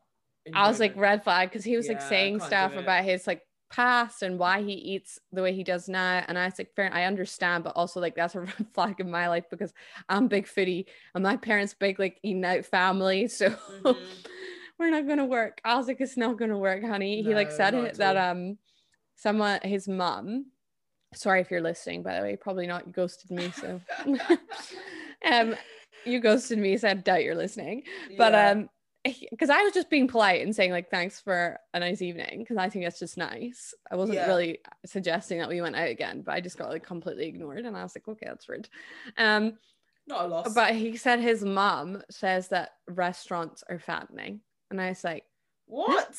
I 0.53 0.67
was 0.67 0.79
like 0.79 0.91
enjoyment. 0.91 1.01
red 1.01 1.23
flag 1.23 1.49
because 1.49 1.63
he 1.63 1.75
was 1.75 1.87
like 1.87 1.97
Yeah, 1.99 2.09
saying 2.09 2.39
can't 2.39 2.47
stuff 2.49 2.73
it. 2.73 2.79
about 2.79 3.03
his 3.03 3.25
like 3.27 3.41
past 3.69 4.21
and 4.21 4.39
why 4.39 4.61
he 4.61 4.73
eats 4.73 5.19
the 5.31 5.41
way 5.41 5.53
he 5.53 5.63
does 5.63 5.87
now. 5.89 6.23
And 6.27 6.37
I 6.37 6.45
was 6.45 6.57
like, 6.57 6.73
fair, 6.75 6.89
I 6.93 7.03
understand, 7.05 7.63
but 7.63 7.73
also 7.75 7.99
like 7.99 8.15
that's 8.15 8.35
a 8.35 8.39
red 8.41 8.67
flag 8.73 8.99
in 8.99 9.09
my 9.11 9.27
life 9.27 9.45
because 9.49 9.73
I'm 10.09 10.27
big 10.27 10.47
foodie 10.47 10.85
and 11.13 11.23
my 11.23 11.37
parents 11.37 11.73
big 11.73 11.99
like 11.99 12.19
eating 12.23 12.45
out 12.45 12.65
family. 12.65 13.27
So 13.37 13.49
Mhm. 13.85 13.97
we're 14.79 14.91
not 14.91 15.07
gonna 15.07 15.25
work. 15.25 15.59
I 15.63 15.75
was 15.75 15.87
like, 15.87 16.01
it's 16.01 16.17
not 16.17 16.37
gonna 16.37 16.57
work, 16.57 16.83
honey. 16.83 17.21
he 17.23 17.33
like 17.35 17.51
said 17.51 17.73
it 17.73 17.97
that 17.97 18.15
um 18.17 18.57
someone 19.15 19.59
his 19.63 19.87
mom. 19.87 20.47
Sorry 21.13 21.41
if 21.41 21.49
you're 21.49 21.61
listening, 21.61 22.03
by 22.03 22.15
the 22.17 22.21
way, 22.21 22.35
probably 22.35 22.67
not. 22.67 22.85
You 22.85 22.93
ghosted 22.93 23.31
me, 23.31 23.49
so 23.51 23.81
um 25.25 25.55
you 26.05 26.19
ghosted 26.19 26.59
me, 26.59 26.77
so 26.77 26.89
I 26.89 26.93
doubt 26.93 27.23
you're 27.23 27.35
listening 27.35 27.83
but 28.17 28.33
um 28.35 28.69
because 29.31 29.49
i 29.49 29.61
was 29.63 29.73
just 29.73 29.89
being 29.89 30.07
polite 30.07 30.41
and 30.41 30.55
saying 30.55 30.71
like 30.71 30.89
thanks 30.89 31.19
for 31.19 31.59
a 31.73 31.79
nice 31.79 32.01
evening 32.01 32.39
because 32.39 32.57
i 32.57 32.69
think 32.69 32.85
that's 32.85 32.99
just 32.99 33.17
nice 33.17 33.73
i 33.91 33.95
wasn't 33.95 34.17
Yeah. 34.17 34.27
really 34.27 34.59
suggesting 34.85 35.39
that 35.39 35.49
we 35.49 35.61
went 35.61 35.75
out 35.75 35.89
again 35.89 36.21
but 36.21 36.33
i 36.33 36.41
just 36.41 36.57
got 36.57 36.69
like 36.69 36.85
completely 36.85 37.27
ignored 37.27 37.65
and 37.65 37.75
i 37.77 37.83
was 37.83 37.95
like 37.95 38.07
okay 38.07 38.25
that's 38.27 38.47
rude 38.49 38.69
um 39.17 39.53
not 40.07 40.25
a 40.25 40.27
loss. 40.27 40.53
but 40.53 40.73
he 40.75 40.95
said 40.95 41.19
his 41.19 41.43
mom 41.43 42.01
says 42.09 42.47
that 42.49 42.71
restaurants 42.87 43.63
are 43.69 43.79
fattening 43.79 44.41
and 44.71 44.79
i 44.81 44.89
was 44.89 45.03
like 45.03 45.23
what? 45.65 46.17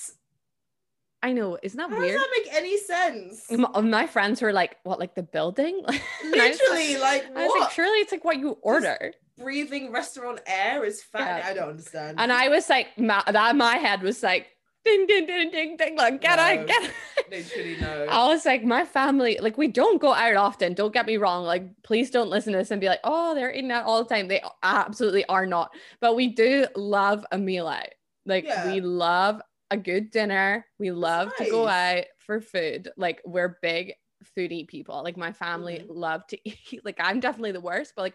i 1.22 1.33
know 1.33 1.59
isn't 1.62 1.79
that 1.79 1.90
How 1.90 1.98
weird 1.98 2.12
does 2.12 2.20
that 2.20 2.42
make 2.44 2.55
any 2.55 2.77
sense? 2.79 3.51
M- 3.51 3.90
my 3.90 4.07
friends 4.07 4.40
were 4.42 4.53
like 4.53 4.77
what 4.85 4.98
like 5.01 5.14
the 5.14 5.22
building 5.22 5.83
And 5.87 5.98
I 6.40 6.48
was 6.48 6.61
Literally, 6.61 6.96
like 6.98 7.24
I 7.35 7.42
was 7.44 7.51
like, 7.53 7.61
what? 7.62 7.72
surely 7.72 7.98
it's 8.01 8.12
like 8.12 8.24
what 8.24 8.38
you 8.38 8.59
order. 8.62 9.12
Breathing 9.38 9.92
restaurant 9.92 10.40
air 10.46 10.85
is 10.85 11.03
fat. 11.03 11.42
Yeah. 11.44 11.48
I 11.51 11.55
don't 11.55 11.70
understand. 11.70 12.18
And 12.20 12.33
I 12.33 12.48
was 12.48 12.68
like, 12.68 12.98
my, 12.98 13.22
that 13.27 13.57
my 13.57 13.77
head 13.77 14.03
was 14.03 14.22
like, 14.22 14.48
ding, 14.85 15.07
ding, 15.07 15.27
ding, 15.27 15.51
ding, 15.51 15.77
ding, 15.77 15.96
like, 15.96 16.20
get 16.20 16.37
No. 16.37 16.42
out, 16.42 16.66
get 16.66 16.83
out. 16.85 16.90
literally 17.31 17.77
no. 17.81 18.07
I 18.09 18.27
was 18.29 18.46
like, 18.46 18.64
my 18.64 18.85
family, 18.85 19.38
like, 19.40 19.59
we 19.59 19.68
don't 19.68 20.01
go 20.01 20.12
out 20.14 20.37
often. 20.37 20.74
Don't 20.74 20.92
get 20.94 21.07
me 21.07 21.16
wrong. 21.18 21.44
Like, 21.44 21.64
please 21.83 22.11
don't 22.11 22.31
listen 22.31 22.53
to 22.53 22.59
this 22.59 22.70
and 22.70 22.81
be 22.81 22.88
like, 22.88 23.01
oh, 23.05 23.35
they're 23.35 23.53
eating 23.53 23.70
out 23.70 23.85
all 23.85 24.03
the 24.03 24.09
time. 24.14 24.29
They 24.29 24.42
absolutely 24.62 25.24
are 25.27 25.46
not. 25.46 25.74
But 26.01 26.16
we 26.16 26.29
do 26.29 26.66
love 26.74 27.24
a 27.33 27.38
meal 27.38 27.66
out. 27.66 27.88
Like, 28.24 28.44
Yeah. 28.44 28.72
we 28.72 28.81
love 28.81 29.42
a 29.70 29.77
good 29.77 30.11
dinner. 30.11 30.64
We 30.79 30.90
love 30.90 31.35
to 31.37 31.44
go 31.51 31.68
out 31.68 32.05
for 32.18 32.40
food. 32.40 32.88
Like, 32.96 33.20
we're 33.27 33.59
big 33.61 33.92
foodie 34.37 34.66
people. 34.66 35.03
Like, 35.05 35.16
my 35.18 35.33
family 35.33 35.81
Mhm. 35.81 35.87
love 35.90 36.27
to 36.29 36.38
eat. 36.48 36.81
Like, 36.85 36.96
I'm 36.98 37.20
definitely 37.20 37.53
the 37.53 37.61
worst, 37.61 37.92
but 37.94 38.03
like, 38.03 38.14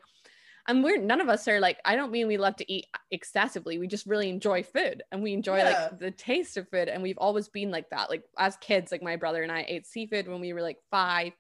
and 0.67 0.83
we're 0.83 0.97
none 0.97 1.19
of 1.21 1.29
us 1.29 1.47
are 1.47 1.59
like, 1.59 1.79
I 1.85 1.95
don't 1.95 2.11
mean 2.11 2.27
we 2.27 2.37
love 2.37 2.55
to 2.57 2.71
eat 2.71 2.85
excessively. 3.11 3.77
We 3.77 3.87
just 3.87 4.05
really 4.05 4.29
enjoy 4.29 4.63
food 4.63 5.03
and 5.11 5.21
we 5.21 5.33
enjoy 5.33 5.57
Yeah. 5.57 5.89
like 5.91 5.99
the 5.99 6.11
taste 6.11 6.55
of 6.57 6.69
food. 6.69 6.87
And 6.87 7.03
we've 7.03 7.17
always 7.17 7.49
been 7.49 7.69
like 7.71 7.89
that. 7.89 8.09
Like 8.09 8.23
as 8.37 8.55
kids, 8.57 8.91
like 8.91 9.03
my 9.03 9.15
brother 9.15 9.43
and 9.43 9.51
I 9.51 9.65
ate 9.67 9.85
seafood 9.85 10.27
when 10.27 10.39
we 10.39 10.53
were 10.53 10.61
like 10.61 10.77
five, 10.89 11.33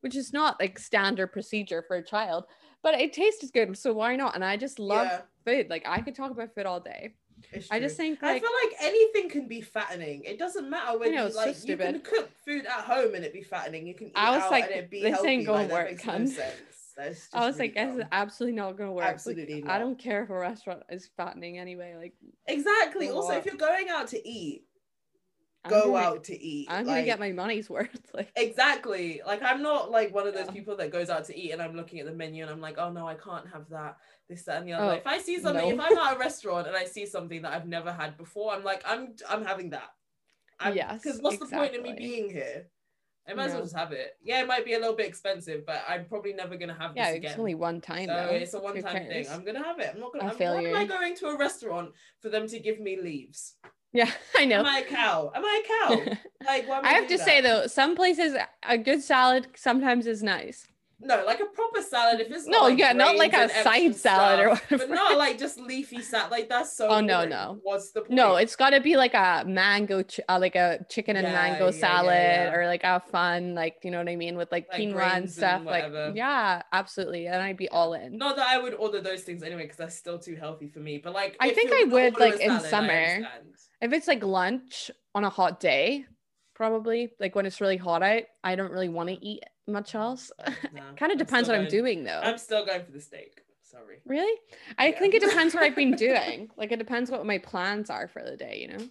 which 0.00 0.14
is 0.16 0.32
not 0.32 0.60
like 0.60 0.78
standard 0.78 1.28
procedure 1.28 1.84
for 1.88 1.96
a 1.96 2.04
child, 2.04 2.44
but 2.82 2.94
it 2.94 3.12
tastes 3.12 3.50
good. 3.50 3.76
So 3.78 3.92
why 3.94 4.14
not? 4.16 4.34
And 4.34 4.44
I 4.44 4.56
just 4.56 4.78
love 4.78 5.06
Yeah, 5.06 5.20
food. 5.44 5.70
Like 5.70 5.84
I 5.86 6.00
could 6.02 6.14
talk 6.14 6.30
about 6.30 6.54
food 6.54 6.66
all 6.66 6.80
day. 6.80 7.14
I 7.70 7.80
just 7.80 7.96
think 7.96 8.22
I 8.22 8.40
feel 8.40 8.50
like 8.64 8.76
anything 8.80 9.28
can 9.28 9.46
be 9.46 9.60
fattening. 9.60 10.24
It 10.24 10.38
doesn't 10.38 10.68
matter 10.68 10.98
when 10.98 11.14
know, 11.14 11.22
you 11.22 11.26
it's 11.26 11.36
so 11.36 11.44
like 11.44 11.68
you 11.68 11.76
can 11.76 12.00
cook 12.00 12.30
food 12.44 12.66
at 12.66 12.84
home 12.84 13.14
and 13.14 13.24
it 13.24 13.32
be 13.32 13.42
fattening. 13.42 13.86
You 13.86 13.94
can 13.94 14.08
eat 14.08 14.12
I 14.16 14.30
was 14.30 14.42
out 14.44 14.50
like, 14.50 14.64
and 14.64 14.72
it 14.74 14.90
be 14.90 15.02
this 15.02 15.14
healthy. 15.14 15.28
ain't 15.28 15.46
gonna 15.46 15.58
like, 15.58 15.68
that 15.68 15.74
work, 15.74 15.90
makes 15.90 16.06
no 16.06 16.12
sense. 16.26 16.36
That's 16.96 17.28
I 17.34 17.46
was 17.46 17.58
like, 17.58 17.74
this 17.74 17.94
is 17.94 18.02
absolutely 18.10 18.56
not 18.56 18.76
gonna 18.78 18.92
work. 18.92 19.04
Like, 19.04 19.14
Absolutely 19.14 19.64
I 19.64 19.78
don't 19.78 19.98
care 19.98 20.22
if 20.22 20.30
a 20.30 20.34
restaurant 20.38 20.82
is 20.90 21.08
fattening 21.16 21.58
anyway. 21.58 21.94
Like 21.96 22.14
exactly. 22.46 23.10
Also, 23.10 23.32
if 23.34 23.44
you're 23.44 23.54
going 23.56 23.88
out 23.90 24.08
to 24.08 24.28
eat, 24.28 24.64
I'm 25.64 25.70
go 25.70 25.92
gonna- 25.92 25.96
out 26.06 26.24
to 26.24 26.40
eat. 26.40 26.68
I'm 26.70 26.86
gonna 26.86 27.04
get 27.04 27.18
my 27.20 27.32
money's 27.32 27.68
worth. 27.76 28.00
Like 28.14 28.30
Exactly. 28.36 29.20
Like 29.26 29.42
I'm 29.42 29.62
not 29.62 29.90
like 29.90 30.14
one 30.14 30.26
of 30.26 30.32
those 30.34 30.46
Yeah. 30.46 30.52
people 30.52 30.76
that 30.78 30.90
goes 30.90 31.10
out 31.10 31.24
to 31.26 31.36
eat 31.38 31.50
and 31.52 31.60
I'm 31.60 31.76
looking 31.76 32.00
at 32.00 32.06
the 32.06 32.12
menu 32.12 32.42
and 32.42 32.50
I'm 32.50 32.60
like, 32.60 32.78
oh 32.78 32.90
no, 32.90 33.06
I 33.06 33.14
can't 33.14 33.46
have 33.52 33.68
that. 33.70 33.98
This, 34.28 34.44
that, 34.44 34.58
and 34.60 34.68
the 34.68 34.72
other. 34.72 34.84
Oh, 34.84 34.88
Like, 34.88 35.00
if 35.02 35.06
I 35.06 35.18
see 35.18 35.38
something, 35.38 35.76
no. 35.76 35.84
if 35.84 35.90
I'm 35.92 35.98
at 35.98 36.16
a 36.16 36.18
restaurant 36.28 36.66
and 36.66 36.76
I 36.76 36.84
see 36.84 37.04
something 37.06 37.42
that 37.42 37.52
I've 37.52 37.68
never 37.68 37.92
had 37.92 38.16
before, 38.16 38.52
I'm 38.54 38.64
like, 38.64 38.82
I'm 38.86 39.14
I'm 39.28 39.44
having 39.44 39.70
that. 39.70 39.90
I'm, 40.58 40.74
Yes, 40.74 41.02
Because 41.02 41.20
what's 41.20 41.38
the 41.38 41.46
point 41.46 41.76
of 41.76 41.82
me 41.82 41.92
being 41.92 42.30
here? 42.30 42.68
I 43.28 43.34
might 43.34 43.46
as 43.46 43.52
well 43.54 43.62
just 43.62 43.76
have 43.76 43.92
it. 43.92 44.16
Yeah, 44.22 44.40
it 44.40 44.46
might 44.46 44.64
be 44.64 44.74
a 44.74 44.78
little 44.78 44.94
bit 44.94 45.06
expensive, 45.06 45.66
but 45.66 45.82
I'm 45.88 46.04
probably 46.04 46.32
never 46.32 46.56
gonna 46.56 46.76
have 46.78 46.92
yeah, 46.94 47.08
this 47.08 47.16
again. 47.16 47.30
it's 47.32 47.38
only 47.38 47.54
one 47.54 47.80
time 47.80 48.06
so 48.06 48.14
though. 48.14 48.34
it's 48.34 48.54
a 48.54 48.60
one-time 48.60 49.06
thing. 49.06 49.26
I'm 49.30 49.44
gonna 49.44 49.62
have 49.62 49.80
it. 49.80 49.90
I'm 49.94 50.00
not 50.00 50.12
gonna. 50.12 50.24
I 50.24 50.28
I'm, 50.30 50.36
feel 50.36 50.54
why 50.54 50.62
am 50.62 50.76
I 50.76 50.84
going 50.84 51.16
to 51.16 51.26
a 51.26 51.36
restaurant 51.36 51.90
for 52.20 52.28
them 52.28 52.46
to 52.48 52.58
give 52.60 52.78
me 52.78 53.00
leaves? 53.00 53.54
Yeah, 53.92 54.10
I 54.36 54.44
know. 54.44 54.60
Am 54.60 54.66
I 54.66 54.78
a 54.80 54.84
cow? 54.84 55.32
Am 55.34 55.44
I 55.44 55.62
a 55.64 55.88
cow? 55.88 56.18
like, 56.46 56.68
I, 56.68 56.80
I 56.82 56.88
have 56.92 57.08
to 57.08 57.16
doing 57.16 57.26
say 57.26 57.40
though, 57.40 57.66
some 57.66 57.96
places 57.96 58.36
a 58.62 58.78
good 58.78 59.02
salad 59.02 59.48
sometimes 59.56 60.06
is 60.06 60.22
nice. 60.22 60.68
No, 60.98 61.24
like 61.26 61.40
a 61.40 61.46
proper 61.46 61.82
salad. 61.82 62.20
If 62.20 62.30
it's 62.30 62.46
no, 62.46 62.62
like 62.62 62.78
yeah, 62.78 62.92
not 62.92 63.16
like 63.16 63.34
a 63.34 63.48
side 63.48 63.94
salad 63.94 64.40
or 64.40 64.48
whatever. 64.50 64.78
But 64.78 64.90
not 64.90 65.18
like 65.18 65.38
just 65.38 65.58
leafy 65.58 66.00
salad. 66.00 66.30
Like 66.30 66.48
that's 66.48 66.76
so. 66.76 66.88
Oh 66.88 67.00
no, 67.00 67.26
no. 67.26 67.58
What's 67.62 67.90
the 67.90 68.00
point? 68.00 68.12
No, 68.12 68.36
it's 68.36 68.56
got 68.56 68.70
to 68.70 68.80
be 68.80 68.96
like 68.96 69.12
a 69.14 69.44
mango, 69.46 70.02
ch- 70.02 70.20
uh, 70.28 70.38
like 70.40 70.56
a 70.56 70.84
chicken 70.88 71.16
and 71.16 71.26
Yeah, 71.26 71.32
mango 71.32 71.66
yeah, 71.66 71.70
salad, 71.72 72.08
yeah, 72.08 72.54
or 72.54 72.66
like 72.66 72.82
a 72.84 73.00
fun, 73.00 73.54
like 73.54 73.76
you 73.82 73.90
know 73.90 73.98
what 73.98 74.08
I 74.08 74.16
mean, 74.16 74.36
with 74.36 74.50
like, 74.50 74.68
Like 74.72 74.80
quinoa 74.80 74.84
and 74.84 74.92
grains 74.94 75.22
and 75.22 75.30
stuff. 75.32 75.66
like 75.66 75.84
yeah, 76.14 76.62
absolutely, 76.72 77.26
and 77.26 77.42
I'd 77.42 77.56
be 77.58 77.68
all 77.68 77.92
in. 77.92 78.16
Not 78.16 78.36
that 78.36 78.46
I 78.48 78.58
would 78.58 78.74
order 78.74 79.00
those 79.00 79.22
things 79.22 79.42
anyway, 79.42 79.62
because 79.62 79.76
that's 79.76 79.96
still 79.96 80.18
too 80.18 80.36
healthy 80.36 80.68
for 80.68 80.80
me. 80.80 80.98
But 80.98 81.12
like, 81.12 81.36
I 81.40 81.50
think 81.50 81.70
I 81.72 81.84
would, 81.90 82.18
like, 82.18 82.40
in 82.40 82.58
salad, 82.60 82.64
I 82.64 82.68
summer. 82.70 83.28
If 83.82 83.92
it's 83.92 84.08
like 84.08 84.24
lunch 84.24 84.90
on 85.14 85.24
a 85.24 85.30
hot 85.30 85.60
day, 85.60 86.06
probably 86.54 87.12
like 87.20 87.34
when 87.34 87.44
it's 87.44 87.60
really 87.60 87.76
hot 87.76 88.02
out, 88.02 88.22
I 88.42 88.56
don't 88.56 88.72
really 88.72 88.88
want 88.88 89.10
to 89.10 89.14
eat 89.14 89.42
much 89.66 89.94
else. 89.94 90.30
No, 90.72 90.82
kind 90.96 91.12
of 91.12 91.18
depends 91.18 91.48
what 91.48 91.58
I'm 91.58 91.68
doing 91.68 92.04
though. 92.04 92.20
I'm 92.22 92.38
still 92.38 92.64
going 92.64 92.84
for 92.84 92.92
the 92.92 93.00
steak. 93.00 93.42
Sorry. 93.62 93.98
Really? 94.06 94.40
I 94.78 94.88
Yeah. 94.88 94.98
think 94.98 95.14
it 95.14 95.22
depends 95.28 95.54
what 95.54 95.62
I've 95.64 95.74
been 95.76 95.92
doing. 95.96 96.50
Like 96.56 96.72
it 96.72 96.78
depends 96.78 97.10
what 97.10 97.26
my 97.26 97.38
plans 97.38 97.90
are 97.90 98.08
for 98.08 98.22
the 98.22 98.36
day, 98.36 98.58
you 98.60 98.76
know? 98.78 98.84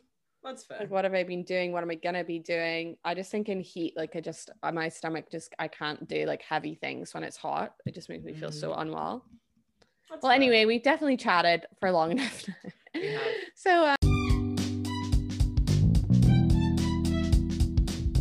That's 0.44 0.64
fair. 0.64 0.78
Like 0.82 0.92
what 0.92 1.06
have 1.06 1.14
I 1.14 1.24
been 1.24 1.44
doing? 1.44 1.72
What 1.72 1.82
am 1.82 1.90
I 1.90 1.96
gonna 1.96 2.24
be 2.24 2.40
doing? 2.40 2.98
I 3.04 3.16
just 3.16 3.32
think 3.32 3.50
in 3.50 3.62
heat, 3.62 3.94
like 3.96 4.16
I 4.16 4.22
just 4.22 4.52
uh, 4.62 4.72
my 4.72 4.90
stomach 4.90 5.32
just 5.32 5.54
I 5.58 5.68
can't 5.68 6.08
do 6.08 6.26
like 6.26 6.42
heavy 6.44 6.76
things 6.76 7.14
when 7.14 7.24
it's 7.24 7.38
hot. 7.38 7.74
It 7.86 7.96
just 7.96 8.10
makes 8.10 8.24
me 8.24 8.34
feel 8.34 8.52
so 8.52 8.74
unwell. 8.74 9.26
That's 10.10 10.22
Well, 10.22 10.30
fair. 10.32 10.36
anyway, 10.36 10.66
we 10.66 10.78
definitely 10.78 11.18
chatted 11.18 11.66
for 11.80 11.92
long 11.92 12.12
enough. 12.20 12.46
Have. 12.94 13.04
so 13.56 13.86
uh, 13.86 13.96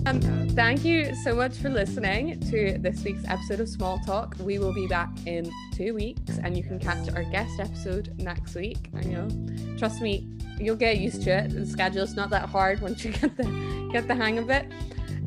um, 0.07 0.21
thank 0.55 0.85
you 0.85 1.15
so 1.17 1.35
much 1.35 1.57
for 1.57 1.69
listening 1.69 2.39
to 2.39 2.79
this 2.79 3.03
week's 3.03 3.25
episode 3.27 3.59
of 3.59 3.69
Small 3.69 3.99
Talk. 4.07 4.37
We 4.39 4.61
will 4.61 4.73
be 4.73 4.87
back 4.87 5.11
in 5.27 5.51
two 5.75 5.95
weeks, 5.95 6.39
and 6.39 6.57
you 6.57 6.63
can 6.63 6.79
catch 6.79 7.09
our 7.13 7.25
guest 7.25 7.59
episode 7.59 8.15
next 8.19 8.55
week. 8.55 8.89
I 8.95 9.03
know, 9.03 9.29
trust 9.77 10.01
me, 10.01 10.29
you'll 10.61 10.77
get 10.77 10.99
used 10.99 11.23
to 11.25 11.31
it. 11.31 11.51
The 11.51 11.67
schedule's 11.67 12.15
not 12.15 12.31
that 12.31 12.49
hard 12.49 12.81
once 12.81 13.05
you 13.05 13.11
get 13.21 13.37
the 13.37 13.89
get 13.93 14.07
the 14.07 14.15
hang 14.15 14.39
of 14.39 14.49
it. 14.49 14.67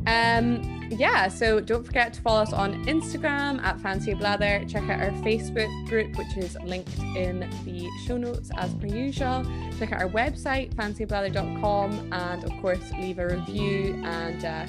Um, 0.08 0.88
yeah, 0.90 1.28
so 1.28 1.60
don't 1.60 1.84
forget 1.84 2.14
to 2.14 2.22
follow 2.22 2.42
us 2.42 2.54
on 2.54 2.86
Instagram 2.86 3.62
at 3.62 3.82
Fancy 3.82 4.14
Blather. 4.14 4.64
Check 4.70 4.84
out 4.84 5.02
our 5.02 5.12
Facebook 5.22 5.90
group, 5.90 6.18
which 6.18 6.38
is 6.38 6.56
linked 6.64 6.98
in 7.00 7.42
the 7.66 7.90
show 8.06 8.16
notes 8.16 8.50
as 8.56 8.74
per 8.76 8.88
usual. 8.88 9.46
Check 9.78 9.92
out 9.92 10.02
our 10.02 10.10
website, 10.10 10.74
fancyblather.com, 10.76 12.14
and 12.14 12.44
of 12.46 12.52
course, 12.62 12.92
leave 12.94 13.20
a 13.20 13.28
review 13.28 14.02
and 14.06 14.46
uh, 14.46 14.66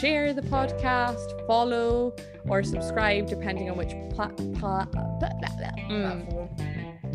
share 0.00 0.32
the 0.32 0.42
podcast, 0.42 1.46
follow 1.46 2.14
or 2.48 2.62
subscribe, 2.62 3.26
depending 3.28 3.70
on 3.70 3.76
which 3.76 3.90
pla- 4.14 4.28
pla- 4.58 4.86
mm, 4.86 6.48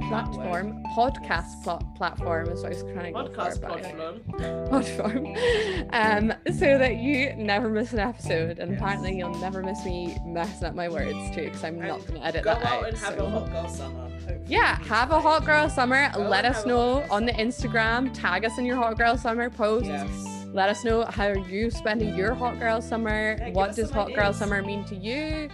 Platform. 0.07 0.83
platform, 0.83 0.83
podcast 0.95 1.63
pl- 1.63 1.81
platform 1.97 2.49
is 2.49 2.61
what 2.61 2.67
I 2.71 2.75
was 2.75 2.83
trying 2.93 3.13
to 3.13 3.23
go 3.23 3.29
Podcast 3.29 3.53
for. 3.59 3.79
platform. 4.29 4.67
platform 4.67 5.35
um 5.93 6.33
so 6.53 6.77
that 6.77 6.97
you 6.97 7.33
never 7.35 7.67
miss 7.69 7.93
an 7.93 7.99
episode 7.99 8.59
and 8.59 8.71
Yes. 8.71 8.79
apparently 8.79 9.17
you'll 9.17 9.33
never 9.39 9.63
miss 9.63 9.83
me 9.83 10.17
messing 10.25 10.67
up 10.67 10.75
my 10.75 10.87
words 10.87 11.17
too 11.35 11.45
because 11.45 11.63
i'm 11.63 11.79
not 11.79 11.99
going 12.07 12.19
to 12.21 12.25
edit 12.27 12.43
Go 12.43 12.53
that 12.53 12.63
out 12.65 12.73
out 12.83 12.87
and 12.89 12.97
have 12.97 13.15
so- 13.17 13.25
a 13.25 13.29
hot 13.29 13.51
girl 13.51 13.67
summer. 13.69 13.99
hopefully. 14.09 14.37
yeah 14.45 14.77
have 14.83 15.11
a 15.11 15.19
hot 15.19 15.45
girl 15.45 15.69
summer 15.69 16.09
Go 16.13 16.21
let 16.21 16.45
us 16.45 16.57
have 16.57 16.65
a 16.67 16.69
hot 16.69 16.77
know 16.77 17.05
on 17.09 17.25
the 17.25 17.33
instagram 17.33 18.11
tag 18.13 18.45
us 18.45 18.57
in 18.57 18.65
your 18.65 18.75
hot 18.77 18.97
girl 18.97 19.17
summer 19.17 19.49
posts 19.49 19.87
Yes. 19.89 20.36
Let 20.53 20.69
us 20.69 20.83
know 20.83 21.05
how 21.05 21.27
you 21.33 21.69
spending 21.69 22.15
your 22.15 22.33
hot 22.33 22.59
girl 22.59 22.81
summer 22.81 23.35
Yeah, 23.39 23.49
what 23.51 23.75
does 23.75 23.89
hot 23.89 24.13
girl 24.13 24.33
summer 24.33 24.61
mean 24.61 24.83
to 24.85 24.95
you 24.95 25.49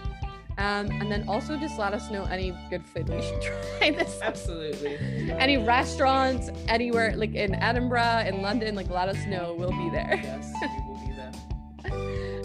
um, 0.56 0.88
and 0.88 1.10
then 1.10 1.28
also 1.28 1.56
just 1.56 1.78
let 1.78 1.92
us 1.94 2.10
know 2.10 2.24
any 2.24 2.54
good 2.70 2.86
food 2.86 3.08
we 3.08 3.20
should 3.22 3.42
try 3.78 3.90
this 3.90 4.20
Absolutely. 4.22 4.96
any 5.32 5.56
restaurants 5.56 6.48
anywhere 6.68 7.16
like 7.16 7.34
in 7.34 7.54
edinburgh 7.56 8.24
in 8.26 8.40
london 8.40 8.74
like 8.74 8.88
let 8.88 9.08
us 9.08 9.26
know 9.26 9.54
we'll 9.58 9.70
be 9.70 9.90
there 9.90 10.20
Yes, 10.22 10.52
we 10.60 10.68
will 10.86 11.00
be 11.06 11.12
there. 11.12 11.32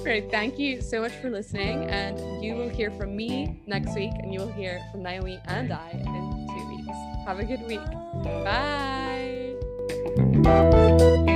Right. 0.05 0.31
Thank 0.31 0.57
you 0.57 0.81
so 0.81 1.01
much 1.01 1.11
for 1.11 1.29
listening. 1.29 1.83
And 1.89 2.41
you 2.43 2.55
will 2.55 2.69
hear 2.69 2.89
from 2.91 3.17
me 3.17 3.61
next 3.67 3.95
week, 3.95 4.11
and 4.19 4.33
you 4.33 4.39
will 4.39 4.51
hear 4.51 4.79
from 4.91 5.03
Naomi 5.03 5.39
and 5.45 5.73
I 5.73 5.89
in 5.91 6.47
two 6.47 6.67
weeks. 6.69 6.97
Have 7.25 7.39
a 7.39 7.43
good 7.43 7.61
week. 7.67 7.83
Bye. 10.45 11.35